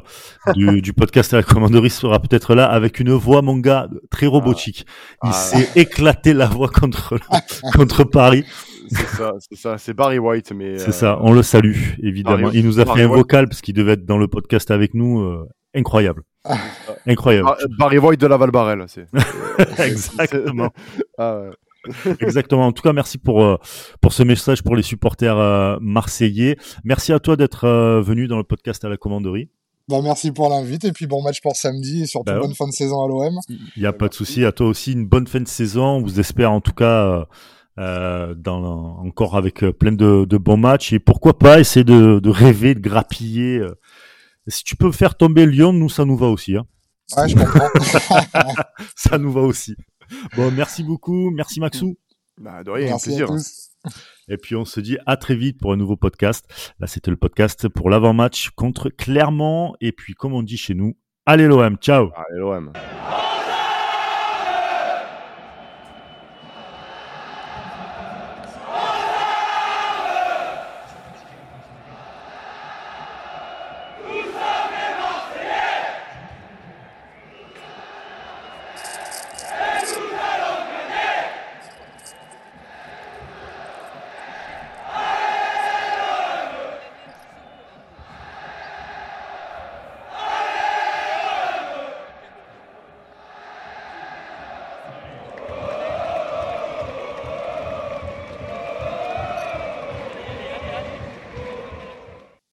du, 0.56 0.82
du, 0.82 0.92
podcast 0.92 1.36
à 1.36 1.38
la 1.38 1.44
commanderie 1.44 1.92
sera 1.92 2.20
peut-être 2.20 2.56
là 2.56 2.66
avec 2.66 3.00
une 3.00 3.12
voix, 3.12 3.44
mon 3.44 3.58
gars, 3.58 3.88
très 4.10 4.26
robotique. 4.26 4.88
Il 5.24 5.30
ah. 5.30 5.34
s'est 5.34 5.70
éclaté 5.76 6.34
la 6.34 6.48
voix 6.48 6.70
contre 6.70 7.20
contre 7.76 8.04
Paris 8.06 8.44
c'est 8.90 9.08
ça, 9.08 9.34
c'est 9.40 9.58
ça, 9.58 9.78
c'est 9.78 9.94
Barry 9.94 10.20
White, 10.20 10.52
mais. 10.52 10.78
C'est 10.78 10.92
ça, 10.92 11.14
euh, 11.14 11.22
on 11.22 11.34
le 11.34 11.44
salue, 11.44 11.76
évidemment. 12.02 12.52
il 12.52 12.66
nous 12.66 12.80
a 12.80 12.86
fait 12.86 13.04
un 13.04 13.08
vocal 13.08 13.48
parce 13.48 13.62
qu'il 13.62 13.74
devait 13.74 13.94
être 13.94 14.06
dans 14.06 14.18
le 14.18 14.28
podcast 14.28 14.72
avec 14.72 14.94
nous. 14.94 15.22
Euh, 15.22 15.48
incroyable. 15.76 16.24
incroyable. 17.06 17.50
Barry 17.78 17.98
White 17.98 18.20
de 18.20 18.28
la 18.28 18.38
Valbarel, 18.38 18.86
c'est. 18.88 19.08
Exactement. 19.80 20.70
ah, 21.18 21.44
Exactement. 22.20 22.68
En 22.68 22.72
tout 22.72 22.84
cas, 22.84 22.94
merci 22.94 23.18
pour 23.18 23.44
euh, 23.44 23.58
pour 24.02 24.14
ce 24.14 24.24
message 24.24 24.64
pour 24.64 24.76
les 24.76 24.84
supporters 24.84 25.80
marseillais. 25.82 26.58
Merci 26.84 27.14
à 27.14 27.20
toi 27.20 27.36
d'être 27.36 27.68
venu 28.02 28.28
dans 28.28 28.38
le 28.38 28.44
podcast 28.44 28.84
à 28.84 28.90
la 28.90 28.98
commanderie. 28.98 29.50
Bah, 29.88 30.02
merci 30.04 30.32
pour 30.32 30.50
l'invite 30.50 30.86
et 30.86 30.92
puis 30.92 31.08
bon 31.08 31.24
match 31.24 31.42
pour 31.42 31.56
samedi 31.56 32.04
et 32.04 32.06
surtout 32.06 32.32
bah 32.32 32.40
bonne 32.40 32.54
fin 32.54 32.68
de 32.68 32.74
saison 32.74 33.04
à 33.04 33.08
l'OM. 33.08 33.40
Il 33.48 33.82
n'y 33.82 33.88
a 33.88 33.94
pas 33.94 34.08
de 34.08 34.14
souci. 34.14 34.46
À 34.46 34.52
toi 34.52 34.68
aussi 34.68 34.92
une 34.92 35.08
bonne 35.08 35.26
fin 35.26 35.40
de 35.40 35.48
saison. 35.48 35.84
On 35.84 36.02
vous 36.02 36.20
espère 36.20 36.52
en 36.52 36.62
tout 36.62 36.74
cas 36.74 37.26
euh, 37.78 38.34
dans, 38.34 38.98
encore 39.00 39.38
avec 39.38 39.64
euh, 39.64 39.72
plein 39.72 39.92
de, 39.92 40.26
de, 40.26 40.38
bons 40.38 40.58
matchs. 40.58 40.94
Et 40.94 41.00
pourquoi 41.00 41.38
pas 41.38 41.60
essayer 41.60 41.84
de, 41.84 42.20
de 42.20 42.30
rêver, 42.30 42.76
de 42.76 42.80
grappiller. 42.80 43.60
Euh. 43.60 43.80
Si 44.48 44.64
tu 44.64 44.76
peux 44.76 44.92
faire 44.92 45.16
tomber 45.16 45.46
Lyon, 45.46 45.74
nous, 45.74 45.90
ça 45.90 46.06
nous 46.06 46.18
va 46.18 46.28
aussi. 46.28 46.58
Hein. 46.58 46.66
Ouais, 47.16 47.30
je 47.30 47.36
comprends. 47.36 47.70
ça 48.96 49.18
nous 49.18 49.32
va 49.32 49.42
aussi. 49.42 49.76
Bon, 50.36 50.52
merci 50.52 50.84
beaucoup. 50.84 51.32
Merci 51.32 51.60
Maxou. 51.60 51.98
Bah, 52.40 52.64
de 52.64 52.72
rien, 52.72 52.88
merci 52.88 53.10
plaisir. 53.10 53.30
Et 54.28 54.38
puis 54.38 54.56
on 54.56 54.66
se 54.66 54.80
dit 54.80 54.98
à 55.06 55.18
très 55.18 55.36
vite 55.36 55.60
pour 55.60 55.74
un 55.74 55.78
nouveau 55.78 55.98
podcast. 55.98 56.46
Là, 56.80 56.88
c'était 56.88 57.12
le 57.12 57.18
podcast 57.18 57.68
pour 57.68 57.90
l'avant-match 57.90 58.50
contre 58.52 58.90
Clermont. 58.90 59.74
Et 59.82 59.92
puis, 59.92 60.14
comme 60.14 60.34
on 60.34 60.44
dit 60.44 60.58
chez 60.58 60.74
nous, 60.74 60.98
allez 61.26 61.48
l'OM, 61.48 61.78
ciao. 61.78 62.12
Allez 62.16 62.40
l'OM. 62.40 62.72